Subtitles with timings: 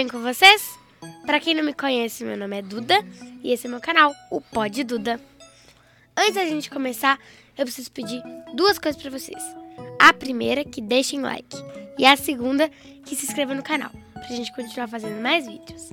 [0.00, 0.78] bem com vocês?
[1.26, 3.04] Pra quem não me conhece, meu nome é Duda
[3.44, 5.20] e esse é meu canal, o Pod Duda.
[6.16, 7.18] Antes da gente começar,
[7.58, 8.22] eu preciso pedir
[8.54, 9.42] duas coisas pra vocês.
[9.98, 11.54] A primeira, que deixem like.
[11.98, 12.70] E a segunda,
[13.04, 15.90] que se inscrevam no canal, pra gente continuar fazendo mais vídeos.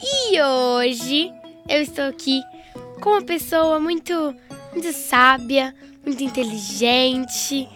[0.00, 1.32] E hoje
[1.68, 2.40] eu estou aqui
[3.00, 4.36] com uma pessoa muito,
[4.72, 7.68] muito sábia, muito inteligente,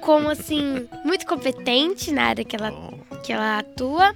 [0.00, 2.72] como assim, muito competente na área que ela,
[3.22, 4.14] que ela atua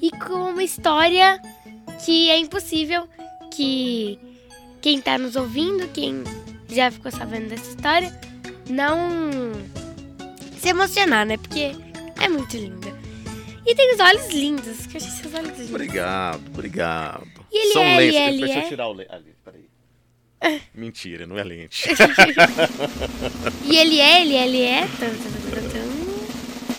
[0.00, 1.40] e com uma história
[2.04, 3.08] que é impossível
[3.50, 4.18] que
[4.80, 6.22] quem está nos ouvindo, quem
[6.68, 8.20] já ficou sabendo dessa história,
[8.68, 9.52] não
[10.58, 11.36] se emocionar, né?
[11.36, 11.72] Porque
[12.20, 12.88] é muito linda.
[13.66, 15.70] E tem os olhos lindos, que eu achei seus olhos lindos.
[15.70, 17.26] Obrigado, obrigado.
[17.52, 18.20] E ele São é, lentes.
[18.20, 18.64] ele Deixa é.
[18.64, 19.12] eu tirar o lente.
[19.12, 19.68] Ali, peraí.
[20.74, 21.88] Mentira, não é lente.
[23.64, 24.82] E ele é, ele é, ele é.
[24.86, 26.78] Tum, tum, tum, tum, tum.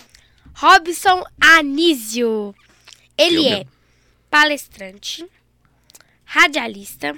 [0.55, 2.55] Robson Anísio.
[3.17, 3.71] Ele Eu é mesmo.
[4.29, 5.25] palestrante,
[6.25, 7.17] radialista,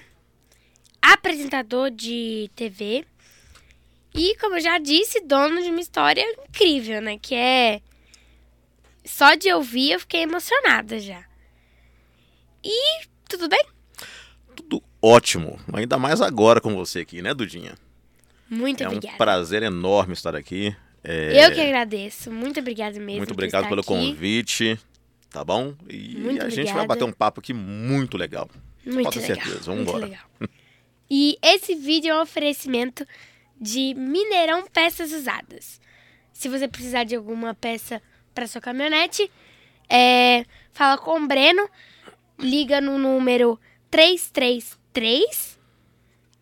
[1.01, 3.05] apresentador de TV
[4.13, 7.17] e, como eu já disse, dono de uma história incrível, né?
[7.17, 7.81] Que é.
[9.05, 11.23] Só de ouvir eu fiquei emocionada já.
[12.63, 13.63] E tudo bem?
[15.01, 15.59] Ótimo.
[15.73, 17.73] Ainda mais agora com você aqui, né, Dudinha?
[18.49, 19.17] Muito é um obrigada.
[19.17, 20.75] prazer enorme estar aqui.
[21.03, 22.31] É, Eu que agradeço.
[22.31, 23.17] Muito obrigada mesmo.
[23.19, 23.87] Muito obrigado pelo aqui.
[23.87, 24.79] convite.
[25.31, 25.73] Tá bom?
[25.89, 28.49] E Muito a gente vai bater um papo aqui muito legal.
[28.85, 29.35] Muito Pode legal.
[29.37, 30.05] certeza, vamos muito embora.
[30.05, 30.25] legal.
[31.09, 33.05] E esse vídeo é um oferecimento
[33.59, 35.79] de Mineirão Peças Usadas.
[36.33, 38.01] Se você precisar de alguma peça
[38.33, 39.31] para sua caminhonete,
[39.89, 41.69] é, fala com o Breno,
[42.39, 43.57] liga no número
[44.93, 45.59] 333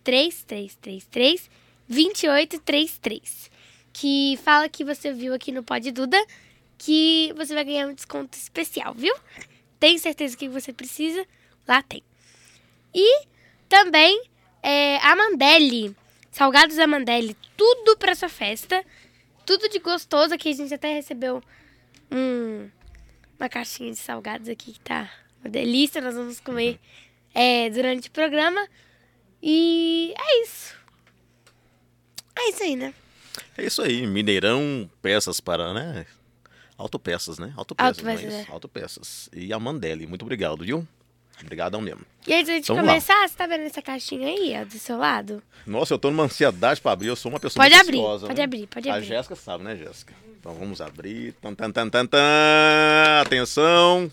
[0.04, 1.50] 3333
[1.88, 3.52] 2833,
[3.92, 6.18] que fala que você viu aqui no Pod Duda,
[6.78, 9.14] que você vai ganhar um desconto especial, viu?
[9.80, 11.26] Tem certeza que você precisa?
[11.68, 12.04] Lá tem.
[12.94, 13.26] E
[13.68, 14.24] também
[14.62, 15.96] é, a Mandelli,
[16.32, 16.88] salgados da
[17.58, 18.84] tudo para sua festa,
[19.46, 20.34] tudo de gostoso.
[20.34, 21.42] Aqui a gente até recebeu
[22.12, 22.70] um-
[23.40, 25.12] uma caixinha de salgados aqui que tá
[25.42, 26.02] uma delícia.
[26.02, 26.80] Nós vamos comer
[27.34, 28.68] é, durante o programa.
[29.42, 30.76] E é isso.
[32.38, 32.94] É isso aí, né?
[33.58, 36.06] É isso aí, Mineirão, peças para, né?
[36.78, 37.54] Autopeças, né?
[37.58, 38.50] Autopeças, Autopeças, é isso?
[38.50, 38.54] é.
[38.54, 39.30] Autopeças.
[39.34, 40.88] E a Mandelli, muito obrigado, viu?
[41.42, 42.02] Obrigadão mesmo.
[42.28, 42.90] E antes de gente Vamos lá.
[42.92, 45.42] começar, você tá vendo essa caixinha aí, ó, do seu lado?
[45.66, 48.38] Nossa, eu tô numa ansiedade pra abrir, eu sou uma pessoa Pode abrir, ansiosa, pode
[48.38, 48.44] né?
[48.44, 49.06] abrir, pode A abrir.
[49.08, 50.14] Jéssica sabe, né, Jéssica?
[50.38, 51.34] Então vamos abrir.
[51.42, 53.22] Tan, tan, tan, tan, tan.
[53.22, 54.12] Atenção.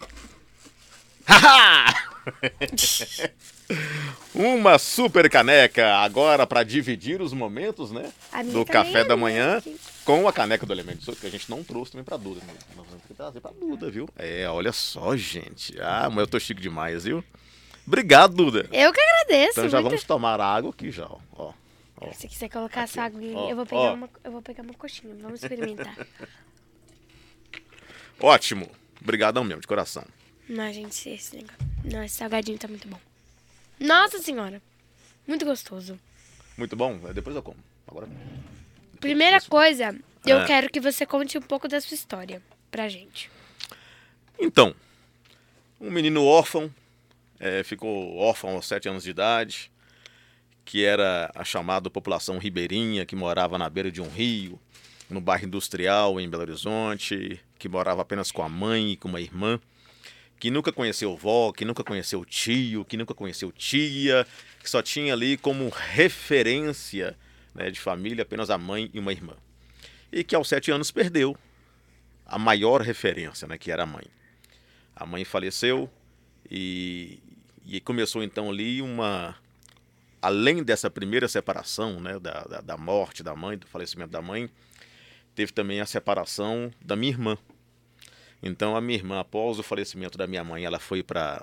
[1.26, 2.08] Haha!
[4.34, 8.10] Uma super caneca agora para dividir os momentos, né?
[8.52, 9.76] Do café da manhã aqui.
[10.04, 12.40] com a caneca do Elemento 18, que a gente não trouxe também pra Duda.
[12.46, 12.54] Né?
[12.76, 14.08] Nós vamos ter que trazer pra Duda, viu?
[14.16, 15.78] É, olha só, gente.
[15.80, 17.22] Ah, mas eu tô chique demais, viu?
[17.86, 18.68] Obrigado, Duda.
[18.72, 19.50] Eu que agradeço.
[19.52, 21.18] Então já muito- vamos tomar água aqui já, ó.
[21.36, 21.52] ó.
[22.12, 23.94] Se quiser colocar sua água, ó, eu vou pegar ó.
[23.94, 25.14] uma, eu vou pegar uma coxinha.
[25.20, 25.94] Vamos experimentar.
[28.20, 28.68] Ótimo.
[29.00, 30.04] Obrigadão mesmo, de coração.
[30.48, 31.56] Não, gente, esse negócio.
[31.84, 32.98] Não, esse salgadinho tá muito bom.
[33.80, 34.60] Nossa senhora.
[35.26, 35.98] Muito gostoso.
[36.56, 36.98] Muito bom.
[37.14, 37.58] Depois eu como.
[37.86, 38.08] Agora.
[39.00, 39.96] Primeira coisa,
[40.26, 40.46] eu É.
[40.46, 43.30] quero que você conte um pouco da sua história pra gente.
[44.38, 44.74] Então,
[45.80, 46.72] um menino órfão,
[47.38, 49.70] eh, ficou órfão aos sete anos de idade,
[50.64, 54.58] que era a chamada população ribeirinha, que morava na beira de um rio,
[55.08, 59.20] no bairro industrial em Belo Horizonte, que morava apenas com a mãe e com uma
[59.20, 59.58] irmã,
[60.38, 64.26] que nunca conheceu vó, que nunca conheceu tio, que nunca conheceu tia,
[64.62, 67.16] que só tinha ali como referência
[67.54, 69.34] né, de família apenas a mãe e uma irmã.
[70.12, 71.36] E que aos sete anos perdeu
[72.24, 74.04] a maior referência, né, que era a mãe.
[74.94, 75.90] A mãe faleceu
[76.50, 77.18] e,
[77.66, 79.36] e começou então ali uma.
[80.20, 84.50] Além dessa primeira separação, né, da, da, da morte da mãe, do falecimento da mãe,
[85.34, 87.38] teve também a separação da minha irmã.
[88.42, 91.42] Então a minha irmã, após o falecimento da minha mãe, ela foi para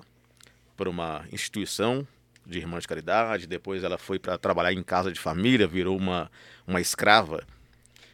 [0.75, 2.05] para uma instituição
[2.45, 6.29] de irmã de caridade, depois ela foi para trabalhar em casa de família, virou uma,
[6.67, 7.43] uma escrava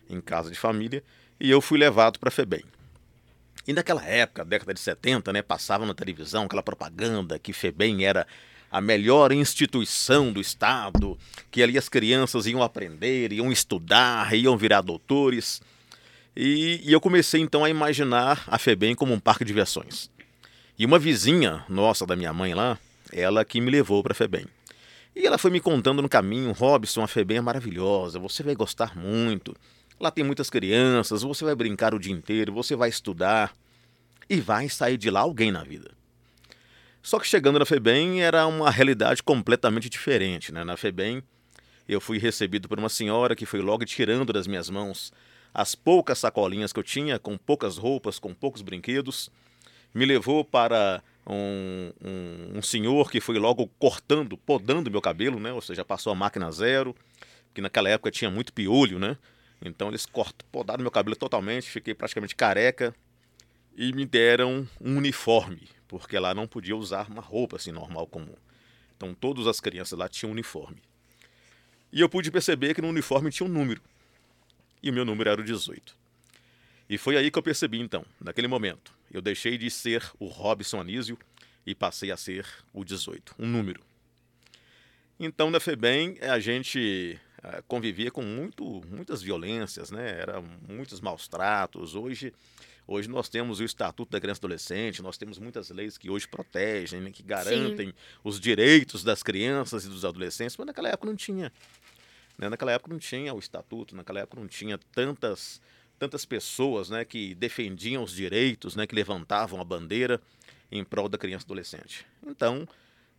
[0.09, 1.03] em casa de família,
[1.39, 2.63] e eu fui levado para a FEBEM.
[3.67, 8.25] E naquela época, década de 70, né, passava na televisão aquela propaganda que FEBEM era
[8.71, 11.17] a melhor instituição do Estado,
[11.51, 15.61] que ali as crianças iam aprender, iam estudar, iam virar doutores.
[16.35, 20.09] E, e eu comecei então a imaginar a FEBEM como um parque de diversões.
[20.77, 22.77] E uma vizinha nossa da minha mãe lá,
[23.11, 24.45] ela que me levou para a FEBEM.
[25.15, 28.97] E ela foi me contando no caminho, Robson, a FEBEM é maravilhosa, você vai gostar
[28.97, 29.53] muito.
[29.99, 33.53] Lá tem muitas crianças, você vai brincar o dia inteiro, você vai estudar
[34.29, 35.91] e vai sair de lá alguém na vida.
[37.03, 40.51] Só que chegando na FEBEM era uma realidade completamente diferente.
[40.53, 40.63] Né?
[40.63, 41.21] Na FEBEM
[41.87, 45.11] eu fui recebido por uma senhora que foi logo tirando das minhas mãos
[45.53, 49.30] as poucas sacolinhas que eu tinha, com poucas roupas, com poucos brinquedos.
[49.94, 55.51] Me levou para um, um, um senhor que foi logo cortando, podando meu cabelo, né?
[55.51, 56.95] ou seja, passou a máquina zero,
[57.53, 59.18] que naquela época tinha muito piolho, né?
[59.62, 62.95] Então eles cortam, podaram meu cabelo totalmente, fiquei praticamente careca
[63.75, 68.33] e me deram um uniforme porque lá não podia usar uma roupa assim normal comum.
[68.95, 70.81] Então todas as crianças lá tinham uniforme.
[71.92, 73.81] E eu pude perceber que no uniforme tinha um número.
[74.81, 75.95] E o meu número era o 18.
[76.89, 80.81] E foi aí que eu percebi então, naquele momento, eu deixei de ser o Robson
[80.81, 81.17] Anísio
[81.65, 83.81] e passei a ser o 18, um número.
[85.19, 90.19] Então na FEBEM a gente eh, convivia com muito, muitas violências, né?
[90.19, 91.95] Era muitos maus tratos.
[91.95, 92.33] Hoje
[92.87, 96.27] Hoje nós temos o Estatuto da Criança e Adolescente, nós temos muitas leis que hoje
[96.27, 97.93] protegem, né, que garantem Sim.
[98.21, 101.53] os direitos das crianças e dos adolescentes, mas naquela época não tinha.
[102.41, 102.49] Né?
[102.49, 105.61] Naquela época não tinha o Estatuto, naquela época não tinha tantas,
[105.99, 110.19] tantas pessoas né, que defendiam os direitos, né, que levantavam a bandeira
[110.71, 112.05] em prol da criança e adolescente.
[112.25, 112.67] Então,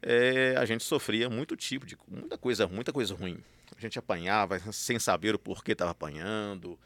[0.02, 3.38] é, a gente sofria muito tipo de muita coisa, muita coisa ruim.
[3.76, 6.78] A gente apanhava sem saber o porquê estava apanhando.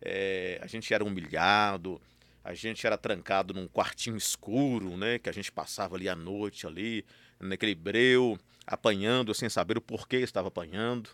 [0.00, 2.00] É, a gente era humilhado,
[2.44, 5.18] a gente era trancado num quartinho escuro, né?
[5.18, 7.04] Que a gente passava ali à noite, ali,
[7.40, 11.10] naquele breu, apanhando sem saber o porquê estava apanhando.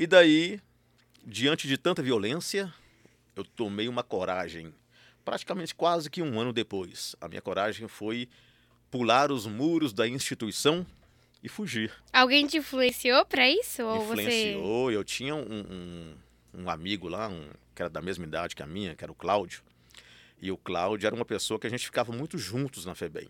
[0.00, 0.60] E daí,
[1.26, 2.72] diante de tanta violência,
[3.34, 4.72] eu tomei uma coragem.
[5.24, 8.28] Praticamente quase que um ano depois, a minha coragem foi
[8.92, 10.86] pular os muros da instituição
[11.42, 11.92] e fugir.
[12.12, 13.82] Alguém te influenciou para isso?
[13.82, 14.86] Ou influenciou.
[14.86, 14.96] Você...
[14.96, 16.14] Eu tinha um, um,
[16.54, 19.16] um amigo lá, um, que era da mesma idade que a minha, que era o
[19.16, 19.64] Cláudio.
[20.40, 23.28] E o Cláudio era uma pessoa que a gente ficava muito juntos na FEBEM.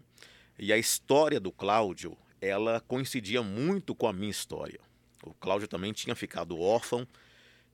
[0.59, 4.87] E a história do Cláudio, ela coincidia muito com a minha história.
[5.29, 7.07] O Cláudio também tinha ficado órfão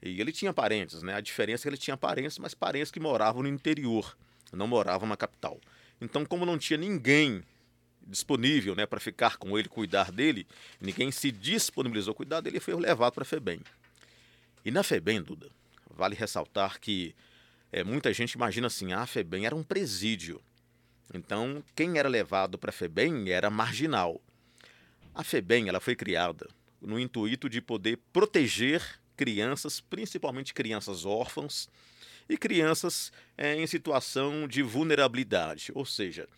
[0.02, 1.14] e ele tinha parentes, né?
[1.14, 4.16] A diferença é que ele tinha parentes, mas parentes que moravam no interior,
[4.52, 5.58] não moravam na capital.
[6.00, 7.42] Então, como não tinha ninguém
[8.06, 10.46] disponível, né, para ficar com ele, cuidar dele,
[10.78, 13.62] ninguém se disponibilizou a cuidar dele, ele foi levado para a FEBEM.
[14.62, 15.50] E na FEBEM, Duda,
[15.90, 17.14] vale ressaltar que
[17.72, 20.38] é, muita gente imagina assim, ah, a FEBEM era um presídio.
[21.14, 24.20] Então, quem era levado para a FEBEM era marginal.
[25.14, 26.46] A FEBEM ela foi criada
[26.84, 28.82] no intuito de poder proteger
[29.16, 31.68] crianças, principalmente crianças órfãs
[32.28, 36.28] e crianças é, em situação de vulnerabilidade, ou seja,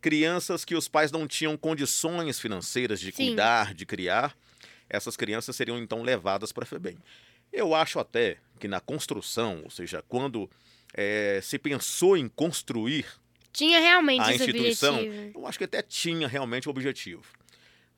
[0.00, 3.28] crianças que os pais não tinham condições financeiras de Sim.
[3.28, 4.36] cuidar, de criar,
[4.88, 6.98] essas crianças seriam então levadas para a FEBEM.
[7.52, 10.50] Eu acho até que na construção, ou seja, quando
[10.94, 13.06] é, se pensou em construir
[13.52, 14.98] tinha realmente a instituição,
[15.34, 17.22] eu acho que até tinha realmente o objetivo.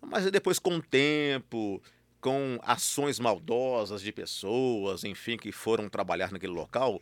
[0.00, 1.82] Mas depois, com o tempo,
[2.24, 6.98] com ações maldosas de pessoas, enfim, que foram trabalhar naquele local,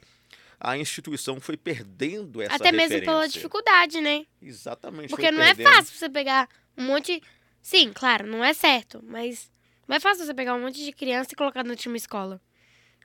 [0.58, 4.26] a instituição foi perdendo essa Até mesmo pela dificuldade, né?
[4.42, 5.10] Exatamente.
[5.10, 5.68] Porque não é perdendo.
[5.68, 7.22] é fácil você pegar um monte.
[7.62, 9.48] Sim, claro, não é certo, mas
[9.86, 12.40] não é fácil você pegar um monte de criança e colocar na última escola.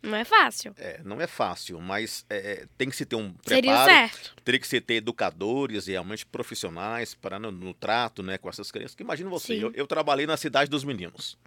[0.02, 0.74] Não é fácil.
[0.76, 3.78] É, não é fácil, mas é, é tem que se ter um preparo.
[3.78, 4.36] Seria certo.
[4.44, 8.72] Teria que se ter educadores e realmente profissionais para no, no, trato né, com essas
[8.72, 8.96] crianças.
[8.96, 11.38] Porque imagina você, eu, eu, trabalhei na cidade dos meninos.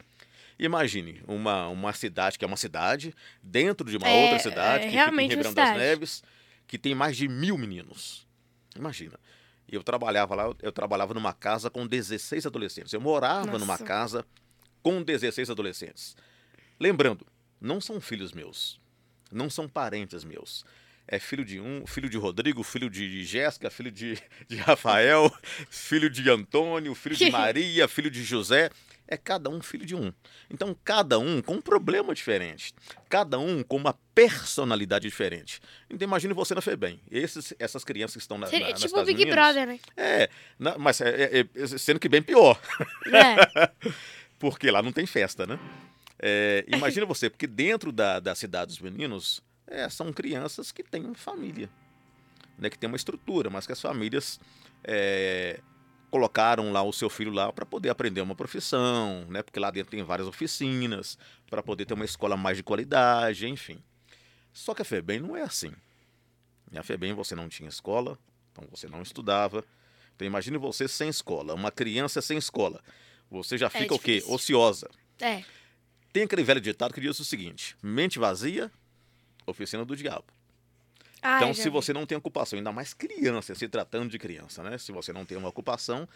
[0.61, 4.91] Imagine uma, uma cidade que é uma cidade, dentro de uma é, outra cidade, é,
[4.91, 6.23] que fica em Ribeirão das Neves,
[6.67, 8.27] que tem mais de mil meninos.
[8.77, 9.19] Imagina.
[9.67, 12.93] Eu trabalhava lá, eu trabalhava numa casa com 16 adolescentes.
[12.93, 13.59] Eu morava Nossa.
[13.59, 14.27] numa casa
[14.83, 16.15] com 16 adolescentes.
[16.79, 17.27] Lembrando,
[17.59, 18.79] não são filhos meus,
[19.33, 20.65] não são parentes meus.
[21.09, 25.33] É filho de um, filho de Rodrigo, filho de Jéssica, filho de, de Rafael,
[25.71, 28.71] filho de Antônio, filho de Maria, filho de José.
[29.11, 30.13] É cada um filho de um.
[30.49, 32.73] Então, cada um com um problema diferente.
[33.09, 35.61] Cada um com uma personalidade diferente.
[35.91, 37.01] Então, imagine você na FEBEM.
[37.11, 39.81] Esses, essas crianças que estão na, Seria, na, tipo o Big meninos, Brother, né?
[39.97, 42.61] É, na, mas é, é, é, sendo que bem pior.
[43.13, 43.91] É.
[44.39, 45.59] Porque lá não tem festa, né?
[46.23, 51.15] É, imagina você, porque dentro da, da cidade dos meninos é, são crianças que têm
[51.15, 51.71] família,
[52.59, 54.39] né, que tem uma estrutura, mas que as famílias
[54.85, 55.61] é,
[56.11, 59.91] colocaram lá o seu filho lá para poder aprender uma profissão, né, porque lá dentro
[59.91, 61.17] tem várias oficinas,
[61.49, 63.83] para poder ter uma escola mais de qualidade, enfim.
[64.53, 65.73] Só que a FEBEM não é assim.
[66.75, 68.19] A FEBEM você não tinha escola,
[68.53, 69.65] então você não estudava.
[70.15, 72.83] Então imagine você sem escola, uma criança sem escola.
[73.31, 74.23] Você já fica o quê?
[74.27, 74.91] Ociosa.
[75.21, 75.45] É.
[76.13, 78.71] Tem aquele velho ditado que diz o seguinte: mente vazia,
[79.47, 80.27] oficina do diabo.
[81.23, 84.79] Ah, Então, se você não tem ocupação, ainda mais criança, se tratando de criança, né?
[84.79, 86.09] Se você não tem uma ocupação,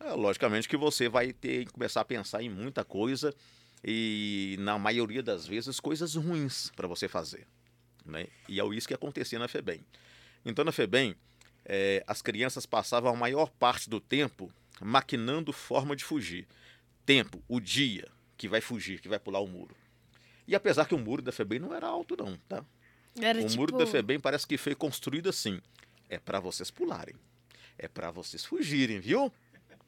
[0.00, 3.34] é, logicamente que você vai ter que começar a pensar em muita coisa
[3.84, 7.46] e, na maioria das vezes, coisas ruins para você fazer.
[8.04, 8.26] Né?
[8.48, 9.84] E é isso que acontecia na FEBEM.
[10.44, 11.14] Então, na FEBEM,
[11.64, 14.50] eh, as crianças passavam a maior parte do tempo
[14.80, 16.46] maquinando forma de fugir.
[17.04, 19.76] Tempo, o dia que vai fugir, que vai pular o muro.
[20.46, 22.64] E apesar que o muro da FEBEM não era alto, não, tá?
[23.22, 23.56] Era o tipo...
[23.60, 25.60] muro da FEBEM parece que foi construído assim.
[26.08, 27.14] É para vocês pularem.
[27.78, 29.32] É para vocês fugirem, viu?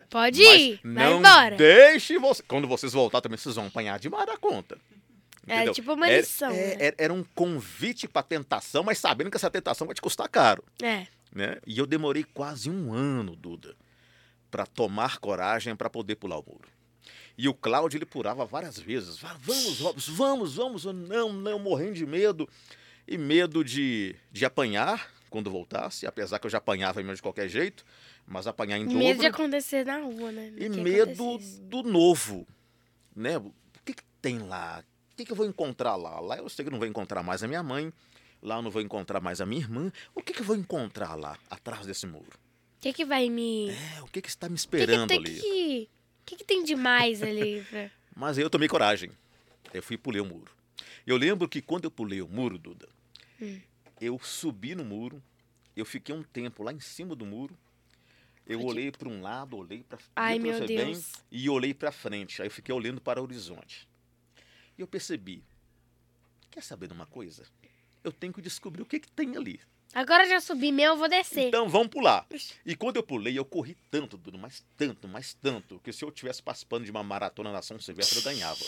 [0.08, 1.56] Pode Mas ir, vai não embora.
[1.56, 2.42] deixe você.
[2.42, 4.76] Quando vocês voltar também, vocês vão apanhar demais da conta.
[5.46, 5.74] Era Entendeu?
[5.74, 6.76] tipo uma Era- lição, é- né?
[6.78, 10.64] era, era um convite para tentação, mas sabendo que essa tentação vai te custar caro.
[10.82, 11.06] É.
[11.32, 11.58] Né?
[11.66, 13.74] E eu demorei quase um ano, Duda,
[14.50, 16.68] para tomar coragem para poder pular o muro.
[17.38, 19.16] E o Cláudio, ele pulava várias vezes.
[19.16, 20.84] Vamos, Robson, vamos, vamos.
[20.84, 22.48] Não, não, morrendo de medo.
[23.10, 27.48] E medo de, de apanhar quando voltasse, apesar que eu já apanhava mesmo de qualquer
[27.48, 27.84] jeito,
[28.26, 28.98] mas apanhar em dobro.
[28.98, 30.52] Medo de acontecer na rua, né?
[30.56, 32.46] E Que medo do novo,
[33.14, 33.36] né?
[33.38, 33.52] O
[33.84, 34.84] que, que tem lá?
[35.12, 36.20] O que, que eu vou encontrar lá?
[36.20, 37.92] Lá eu sei que não vou encontrar mais a minha mãe,
[38.40, 39.92] lá eu não vou encontrar mais a minha irmã.
[40.14, 42.30] O que, que eu vou encontrar lá, atrás desse muro?
[42.78, 43.70] O que que vai me...
[43.70, 45.90] É, o que, que está me O que que esperando tem ali?
[46.22, 47.64] O que que tem demais ali?
[47.68, 49.10] pra- Mas aí eu tomei coragem.
[49.74, 50.50] Eu fui e pulei o muro.
[51.06, 52.88] Eu lembro que quando eu pulei o muro, Duda,
[53.40, 53.60] Hum.
[54.00, 55.22] eu subi no muro,
[55.76, 57.56] eu fiquei um tempo lá em cima do muro.
[58.46, 62.42] Eu olhei para um lado, olhei para Ai, meu bem e olhei para frente.
[62.42, 63.88] Aí eu fiquei olhando para o horizonte.
[64.76, 65.44] E eu percebi,
[66.50, 67.44] quer saber de uma coisa?
[68.02, 69.60] Eu tenho que descobrir o que, que tem ali.
[69.92, 71.48] Agora já subi meu, eu vou descer.
[71.48, 72.26] Então vamos pular.
[72.64, 76.10] E quando eu pulei, eu corri tanto, Duda, mas tanto, mas tanto, que se eu
[76.10, 78.64] tivesse participando de uma maratona na São Silvestre, eu ganhava.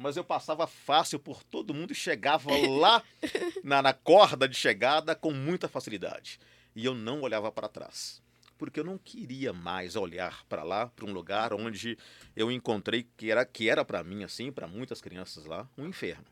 [0.00, 3.02] Mas eu passava fácil por todo mundo e chegava lá
[3.62, 6.40] na, na corda de chegada com muita facilidade.
[6.74, 8.22] E eu não olhava para trás.
[8.56, 11.98] Porque eu não queria mais olhar para lá, para um lugar onde
[12.34, 16.24] eu encontrei que era que era para mim assim, para muitas crianças lá, um inferno.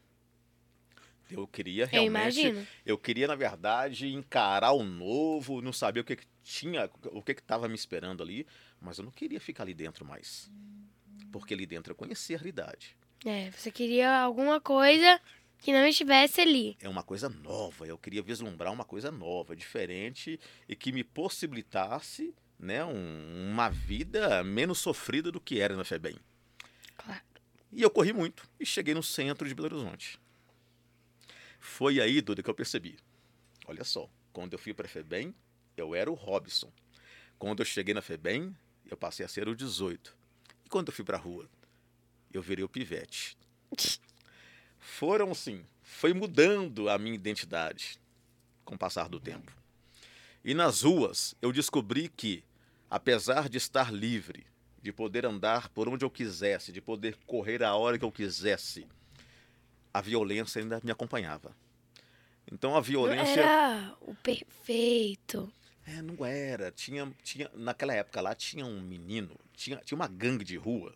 [1.31, 2.67] Eu queria eu realmente imagino.
[2.87, 7.33] eu queria, na verdade, encarar o novo, não sabia o que, que tinha, o que
[7.33, 8.47] estava me esperando ali,
[8.81, 10.51] mas eu não queria ficar ali dentro mais.
[11.31, 12.97] Porque ali dentro eu conhecia a realidade.
[13.25, 15.21] É, você queria alguma coisa
[15.59, 16.77] que não estivesse ali.
[16.81, 22.35] É uma coisa nova, eu queria vislumbrar uma coisa nova, diferente e que me possibilitasse
[22.59, 26.17] né, um- uma vida menos sofrida do que era na FEBEM.
[26.97, 27.21] Claro.
[27.73, 30.19] E eu corri muito e cheguei no centro de Belo Horizonte.
[31.61, 32.97] Foi aí, Duda, que eu percebi.
[33.67, 35.35] Olha só, quando eu fui para a FEBEM,
[35.77, 36.73] eu era o Robson.
[37.39, 38.57] Quando eu cheguei na FEBEM,
[38.87, 40.17] eu passei a ser o 18.
[40.65, 41.49] E quando eu fui para a rua,
[42.33, 43.37] eu virei o pivete.
[44.79, 47.99] Foram, sim, foi mudando a minha identidade
[48.65, 49.53] com o passar do tempo.
[50.45, 52.45] E nas ruas, eu descobri que,
[52.89, 54.47] apesar de estar livre,
[54.81, 58.87] de poder andar por onde eu quisesse, de poder correr a hora que eu quisesse,
[59.93, 61.55] a violência ainda me acompanhava.
[62.51, 63.41] Então a Não violência.
[63.41, 65.53] era o perfeito.
[65.87, 66.71] É, não era.
[66.71, 70.95] Tinha, tinha, naquela época lá tinha um menino, tinha, tinha uma gangue de rua.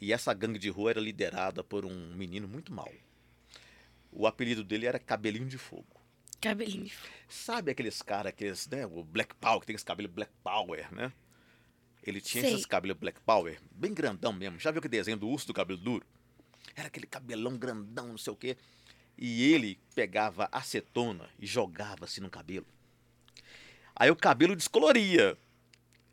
[0.00, 2.92] E essa gangue de rua era liderada por um menino muito mau.
[4.12, 6.00] O apelido dele era Cabelinho de Fogo.
[6.40, 6.84] Cabelinho.
[6.84, 6.94] de
[7.28, 8.86] Sabe aqueles caras, aqueles, né?
[8.86, 11.12] O Black Power, que tem esse cabelo Black Power, né?
[12.02, 12.54] Ele tinha Sei.
[12.54, 14.58] esses cabelos Black Power, bem grandão mesmo.
[14.58, 16.06] Já viu aquele desenho do urso do cabelo duro?
[16.74, 18.56] Era aquele cabelão grandão, não sei o quê.
[19.16, 22.66] E ele pegava acetona e jogava-se no cabelo.
[23.94, 25.36] Aí o cabelo descoloria.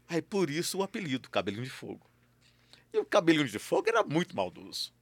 [0.07, 2.09] Aí por isso o apelido, cabelinho de fogo.
[2.95, 4.93] E o cabelinho de fogo era muito maldoso.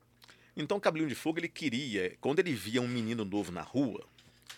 [0.57, 4.03] Então o cabelinho de fogo ele queria, quando ele via um menino novo na rua,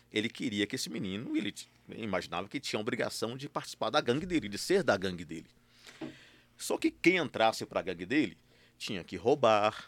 [0.10, 4.00] ele queria que esse menino, ele t- imaginava que tinha a obrigação de participar da
[4.00, 5.50] gangue dele, de ser da gangue dele.
[6.56, 8.38] Só que quem entrasse para a gangue dele
[8.78, 9.86] tinha que roubar,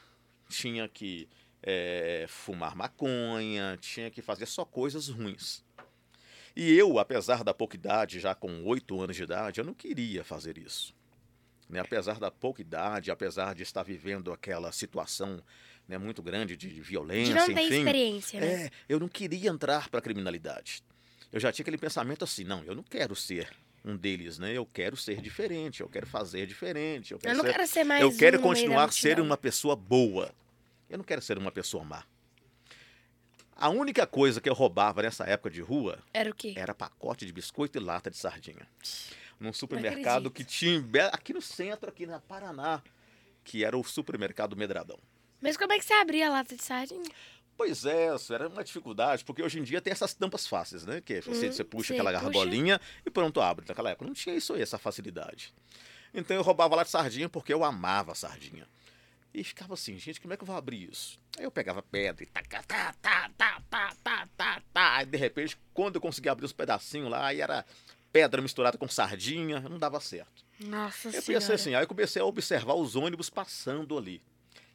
[0.50, 1.30] tinha que
[1.64, 5.64] eh, fumar maconha, tinha que fazer só coisas ruins.
[6.54, 10.26] E eu, apesar da pouca idade, já com oito anos de idade, eu não queria
[10.26, 10.94] fazer isso.
[11.70, 11.80] Né?
[11.80, 15.42] Apesar da pouca idade, apesar de estar vivendo aquela situação
[15.88, 17.80] né, muito grande de De violência, não ter enfim.
[17.80, 18.48] experiência, né?
[18.66, 20.84] É, eu não queria entrar para a criminalidade.
[21.32, 23.50] Eu já tinha aquele pensamento assim, não, eu não quero ser
[23.84, 24.54] um deles, né?
[24.54, 27.84] Eu quero ser diferente, eu quero fazer diferente, eu quero Eu não ser, quero ser
[27.84, 30.34] mais eu um quero continuar ser uma pessoa boa.
[30.90, 32.04] Eu não quero ser uma pessoa má.
[33.56, 36.54] A única coisa que eu roubava nessa época de rua Era o quê?
[36.56, 38.68] era pacote de biscoito e lata de sardinha.
[39.40, 40.82] Num supermercado que tinha
[41.14, 42.82] aqui no centro, aqui na Paraná.
[43.44, 45.00] que era o supermercado Medradão.
[45.40, 47.10] Mas como é que você abria a lata de sardinha?
[47.56, 51.02] Pois é, isso era uma dificuldade, porque hoje em dia tem essas tampas fáceis, né?
[51.02, 52.40] Que você, Uhum, você puxa você aquela garra puxa.
[52.40, 53.66] bolinha e pronto, abre.
[53.68, 55.54] Naquela época não tinha isso aí, essa facilidade.
[56.14, 58.68] Então eu roubava lá de sardinha porque eu amava sardinha.
[59.34, 61.20] E ficava assim, gente, como é que eu vou abrir isso?
[61.38, 64.96] Aí eu pegava pedra e taca, tá, tá, tá, tá, tá, tá, tá.
[64.98, 67.66] Aí de repente, quando eu conseguia abrir os pedacinhos lá, aí era
[68.18, 70.44] pedra misturada com sardinha, não dava certo.
[70.60, 71.26] Nossa Eu senhora.
[71.40, 74.24] pensei assim, aí eu comecei a observar os ônibus passando ali,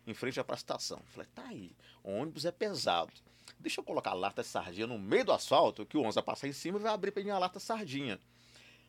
[0.06, 1.02] em frente à estação.
[1.06, 1.72] Falei, tá aí,
[2.04, 3.12] ônibus é pesado.
[3.58, 6.22] Deixa eu colocar a lata de sardinha no meio do asfalto, que o ônibus vai
[6.25, 8.20] passar em cima e vai abrir pra minha lata de sardinha.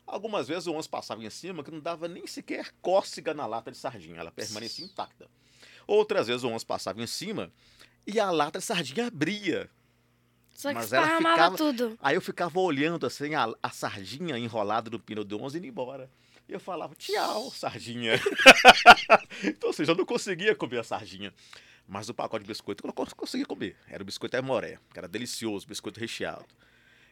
[0.06, 3.72] Algumas vezes o ônibus passava em cima que não dava nem sequer cócega na lata
[3.72, 5.28] de sardinha, ela permanecia intacta.
[5.88, 7.52] Outras vezes o ônibus passava em cima
[8.06, 9.68] e a lata de sardinha abria.
[10.64, 11.98] Só que Mas ela ficava- tudo.
[12.02, 16.10] Aí eu ficava olhando assim a, a sardinha enrolada no pneu do ônibus indo embora.
[16.48, 18.14] E eu falava, tchau, sardinha.
[19.44, 21.34] então, ou seja, eu não conseguia comer a sardinha.
[21.86, 23.76] Mas o pacote de biscoito eu cons- conseguia comer.
[23.90, 26.46] Era o biscoito Aimoré, que era delicioso, biscoito recheado.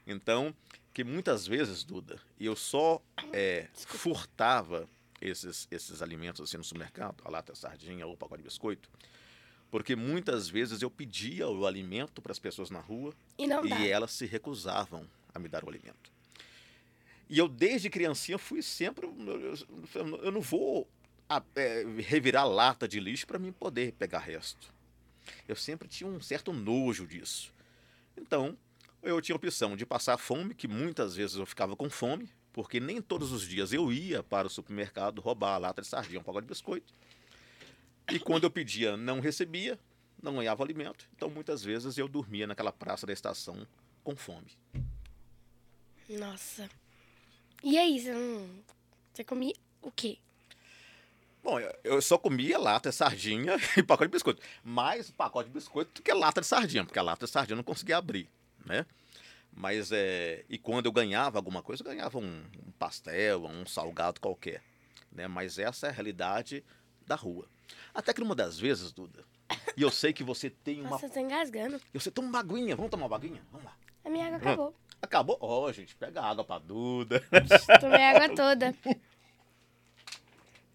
[0.08, 0.56] Então,
[0.94, 3.02] que muitas vezes, Duda, eu só
[3.34, 4.88] é, furtava
[5.20, 8.90] esses, esses alimentos assim no supermercado, a lata de sardinha ou o pacote de biscoito,
[9.72, 13.48] porque muitas vezes eu pedia o alimento para as pessoas na rua E
[13.84, 16.12] e elas se recusavam a me dar o alimento.
[17.30, 19.08] E eu, desde criancinha, fui sempre.
[19.08, 20.86] Eu, eu não vou
[21.30, 24.68] a- é, revirar lata de lixo para mim poder pegar resto.
[25.48, 27.54] Eu sempre tinha um certo nojo disso.
[28.18, 28.58] Então,
[29.02, 32.82] eu tinha a opção de passar fome, que muitas vezes eu ficava com fome, porque
[32.82, 36.24] nem todos os dias eu ia para o supermercado roubar a lata de sardinha, um
[36.24, 36.94] pacote de biscoito.
[38.12, 39.80] E quando eu pedia, não recebia,
[40.22, 41.08] não ganhava alimento.
[41.16, 43.66] Então, muitas vezes eu dormia naquela praça da estação
[44.04, 44.52] com fome.
[46.10, 46.70] Nossa.
[47.64, 48.50] E aí, você não...
[49.14, 50.18] Você comia o quê?
[51.44, 54.42] Bom, eu- só comia lata de sardinha e pacote de biscoito.
[54.64, 57.58] Mais pacote de biscoito do que lata de sardinha, porque a lata de sardinha eu
[57.58, 58.30] não conseguia abrir,
[58.66, 58.86] né?
[59.54, 60.46] Mas é.
[60.50, 64.62] E quando eu ganhava alguma coisa, eu ganhava um, um pastel, um salgado qualquer.
[65.12, 65.28] Né?
[65.28, 66.64] Mas essa é a realidade
[67.06, 67.46] da rua.
[67.94, 69.24] Até que numa das vezes, Duda,
[69.76, 70.92] e eu sei que você tem uma.
[70.92, 71.80] Nossa, eu tô engasgando.
[71.94, 73.42] e Você toma uma aguinha, vamos tomar uma aguinha?
[73.52, 73.76] Vamos lá.
[74.06, 74.42] A minha água Hum.
[74.42, 74.76] acabou.
[75.02, 75.38] Acabou?
[75.42, 77.24] Ó, gente, pega água pra Duda.
[77.80, 78.76] Tomei a água toda.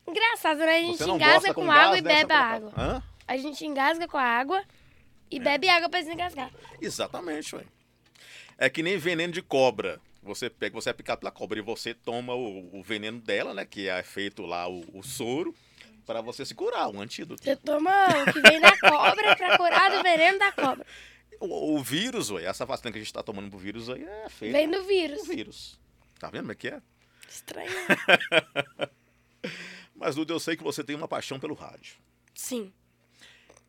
[0.06, 0.76] Engraçado, né?
[0.76, 2.72] A gente Você engasga com, com água e bebe a água.
[2.76, 3.02] Hã?
[3.26, 4.62] A gente engasga com a água
[5.30, 6.50] e bebe água pra desengasgar.
[6.80, 7.64] Exatamente, ué.
[8.56, 10.00] É que nem veneno de cobra.
[10.22, 13.64] Você pega, você é picado pela cobra e você toma o, o veneno dela, né?
[13.64, 15.54] Que é feito lá o, o soro,
[16.06, 17.42] para você se curar, um antídoto.
[17.42, 17.90] Você toma
[18.22, 20.86] o que vem da cobra pra curar do veneno da cobra.
[21.40, 24.28] O, o vírus, ué, essa vacina que a gente tá tomando pro vírus aí é
[24.30, 25.18] feita Vem do vírus.
[25.20, 25.78] com vírus.
[26.18, 26.80] Tá vendo como é que é?
[27.28, 27.70] Estranho.
[29.94, 31.96] Mas, Duda, eu sei que você tem uma paixão pelo rádio.
[32.34, 32.72] Sim.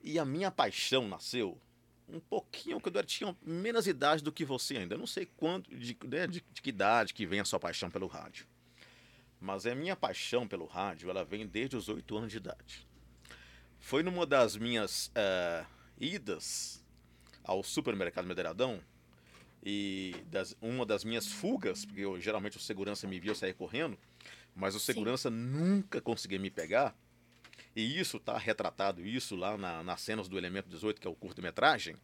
[0.04, 1.58] E a minha paixão nasceu
[2.08, 4.95] um pouquinho quando eu tinha menos idade do que você ainda.
[4.95, 7.89] Eu não sei quando, de, né, de- de que idade que vem a sua paixão
[7.89, 8.45] pelo rádio.
[9.39, 12.88] Mas a minha paixão pelo rádio, ela vem desde os oito anos de idade.
[13.80, 15.63] Foi numa das minhas eh,
[16.00, 16.84] idas
[17.43, 18.82] ao supermercado Medeiradão
[19.63, 23.97] e das- uma das minhas fugas, porque eu, geralmente o segurança me via sair correndo,
[24.56, 26.95] mas o segurança nunca conseguia me pegar.
[27.76, 31.15] E isso está retratado, isso lá na- nas cenas do Elemento 18, que é o
[31.15, 31.95] curto-metragem.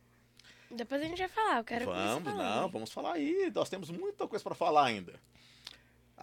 [0.70, 3.52] Depois a gente vai falar, eu quero Vamos, não, vamos falar aí.
[3.54, 5.20] Nós temos muita coisa para falar ainda.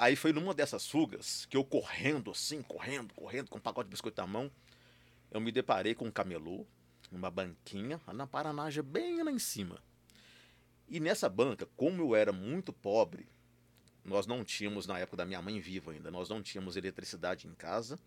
[0.00, 3.90] Aí foi numa dessas fugas que eu correndo assim, correndo, correndo, com um pacote de
[3.90, 4.50] biscoito na mão,
[5.30, 6.66] eu me deparei com um camelô,
[7.12, 9.78] uma banquinha, na Paranaja, bem lá em cima.
[10.88, 13.28] E nessa banca, como eu era muito pobre,
[14.02, 17.52] nós não tínhamos, na época da minha mãe viva ainda, nós não tínhamos eletricidade em
[17.52, 17.98] casa,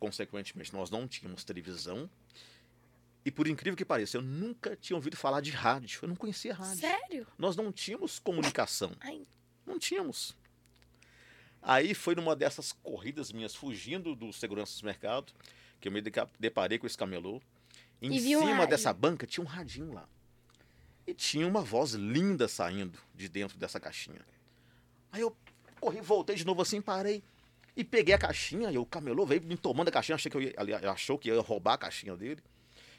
[0.00, 2.10] consequentemente, nós não tínhamos televisão.
[3.24, 6.52] E por incrível que pareça, eu nunca tinha ouvido falar de rádio, eu não conhecia
[6.52, 6.80] rádio.
[6.80, 7.28] Sério?
[7.38, 8.90] Nós não tínhamos comunicação.
[8.98, 9.22] Ai,
[9.64, 10.36] Não tínhamos.
[11.62, 15.32] Aí foi numa dessas corridas minhas, fugindo do segurança do mercado,
[15.80, 16.02] que eu me
[16.38, 17.40] deparei com esse camelô.
[18.00, 18.68] Em um cima rádio.
[18.68, 20.08] dessa banca tinha um radinho lá.
[21.06, 24.20] E tinha uma voz linda saindo de dentro dessa caixinha.
[25.12, 25.36] Aí eu
[25.80, 27.22] corri, voltei de novo assim, parei.
[27.76, 30.42] E peguei a caixinha, e o camelô veio me tomando a caixinha, achei que eu
[30.42, 32.42] ia, ali, achou que ia roubar a caixinha dele.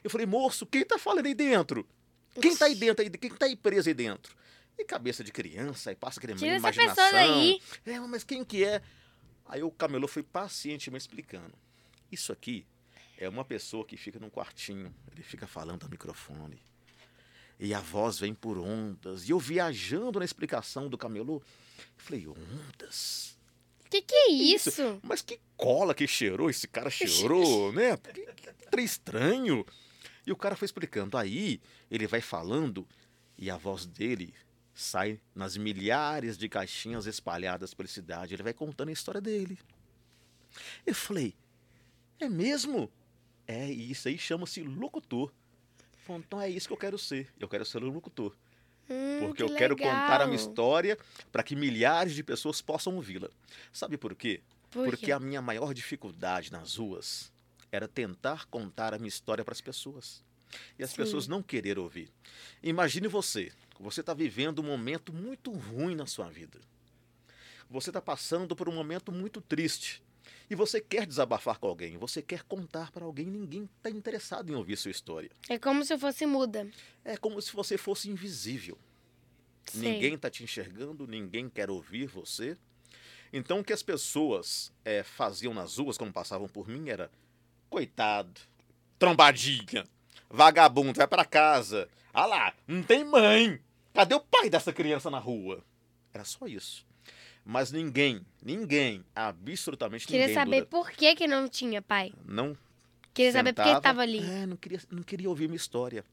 [0.04, 1.88] Eu falei, moço, quem tá falando aí dentro?
[2.42, 3.10] Quem tá aí dentro aí?
[3.10, 4.36] Quem tá aí preso aí dentro?
[4.78, 7.06] E cabeça de criança, aí passa aquele tira essa imaginação.
[7.06, 7.62] pessoa daí.
[7.86, 8.82] É, mas quem que é?
[9.46, 11.54] Aí o camelô foi paciente me explicando.
[12.12, 12.66] Isso aqui
[13.18, 16.62] é uma pessoa que fica num quartinho, ele fica falando ao microfone.
[17.60, 19.28] E a voz vem por ondas.
[19.28, 21.42] E eu viajando na explicação do camelô,
[21.96, 23.38] falei, ondas?
[23.90, 25.00] Que que é isso?
[25.04, 27.96] Mas que cola que cheirou, esse cara cheirou, né?
[27.98, 28.26] Que,
[28.70, 29.64] que estranho.
[30.26, 31.18] E o cara foi explicando.
[31.18, 32.88] Aí ele vai falando
[33.38, 34.34] e a voz dele
[34.74, 38.34] sai nas milhares de caixinhas espalhadas pela cidade.
[38.34, 39.58] Ele vai contando a história dele.
[40.86, 41.36] Eu falei,
[42.20, 42.92] é mesmo?
[43.48, 45.32] É, isso aí chama-se locutor.
[46.06, 47.30] Falei, então é isso que eu quero ser.
[47.40, 48.36] Eu quero ser locutor.
[48.90, 50.50] Hum, Porque que eu quero contar a minha legal.
[50.50, 50.98] história
[51.32, 53.30] para que milhares de pessoas possam ouvi-la.
[53.72, 54.42] Sabe por quê?
[54.70, 57.32] Por Porque a minha maior dificuldade nas ruas
[57.72, 60.24] era tentar contar a minha história para as pessoas.
[60.78, 60.98] E as Sim.
[60.98, 62.12] pessoas não querer ouvir.
[62.62, 66.60] Imagine você, você está vivendo um momento muito ruim na sua vida.
[67.70, 70.04] Você está passando por um momento muito triste.
[70.50, 74.56] E você quer desabafar com alguém, você quer contar para alguém, ninguém está interessado em
[74.56, 75.32] ouvir sua história.
[75.50, 76.70] É como se fosse muda.
[77.04, 78.78] É como se você fosse invisível.
[79.66, 79.94] Sei.
[79.94, 82.58] Ninguém está te enxergando, ninguém quer ouvir você.
[83.32, 87.10] Então, o que as pessoas eh, faziam nas ruas quando passavam por mim era:
[87.70, 88.40] coitado,
[89.00, 89.86] trombadinha,
[90.34, 91.88] vagabundo, vai para casa.
[92.14, 93.62] Ah lá, não tem mãe.
[93.94, 95.64] Cadê o pai dessa criança na rua?
[96.14, 96.86] Era só isso.
[97.46, 102.12] Mas ninguém, ninguém, absolutamente Queria ninguém, saber Duda, por que que não tinha pai.
[102.26, 102.58] não
[103.14, 104.20] Queria saber por que sentava- tava ali.
[104.20, 106.04] É, não queria, não queria ouvir minha história.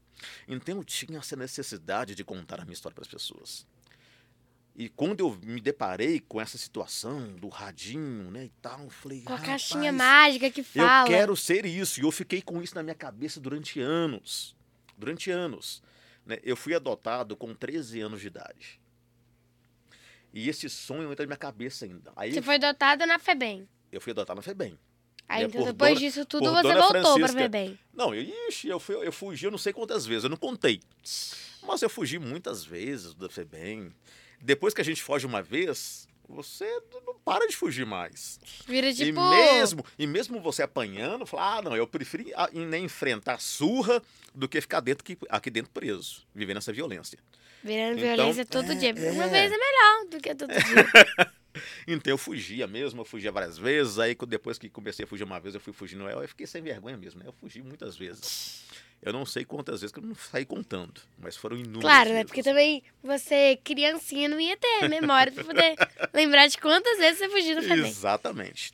[0.47, 3.65] Então eu tinha essa necessidade de contar a minha história para as pessoas.
[4.75, 9.21] E quando eu me deparei com essa situação do radinho, né, e tal, eu falei,
[9.21, 11.07] Com a "Rapaz, caixinha mágica que eu fala.
[11.07, 11.99] quero ser isso.
[11.99, 14.55] E eu fiquei com isso na minha cabeça durante anos.
[14.97, 15.83] Durante anos.
[16.25, 16.37] né?
[16.43, 18.79] Eu fui adotado com 13 anos de idade.
[20.33, 22.13] E esse sonho entra na minha cabeça ainda.
[22.15, 23.67] Aí Você eu, foi adotada na FEBEM.
[23.91, 24.77] eu fui adotado na FEBEM.
[25.27, 27.41] Aí É, então depois dona- disso tudo você Dona voltou pra Francisca.
[27.41, 27.79] FEBEM.
[27.93, 30.79] Não, eu, ixi, eu, fui, eu fugi eu não sei quantas vezes, eu não contei.
[31.63, 33.93] Mas eu fugi muitas vezes da FEBEM.
[34.41, 38.39] Depois que a gente foge uma vez, você não para de fugir mais.
[38.67, 39.09] Vira tipo.
[39.09, 42.23] E mesmo, e mesmo você apanhando, fala, ah, não, eu prefiro
[42.53, 44.01] nem enfrentar surra
[44.33, 47.19] do que ficar dentro, aqui- aqui dentro preso, vivendo essa violência.
[47.63, 48.93] Virando Então, violência todo é, dia.
[49.13, 49.29] Uma é.
[49.29, 51.31] vez é melhor do que todo dia.
[51.85, 55.37] Então eu fugia mesmo, eu fugia várias vezes, aí depois que comecei a fugir uma
[55.37, 57.27] vez, eu fui fugindo, eu fiquei sem vergonha mesmo, né?
[57.27, 58.63] Eu fugi muitas vezes.
[59.01, 62.15] Eu não sei quantas vezes que eu não saí contando, mas foram inúmeras Claro, né?
[62.17, 62.27] vezes.
[62.27, 65.75] Porque também você, criancinha, não ia ter memória pra poder
[66.13, 67.87] lembrar de quantas vezes você fugiu da FEBEM.
[67.87, 68.71] Exatamente.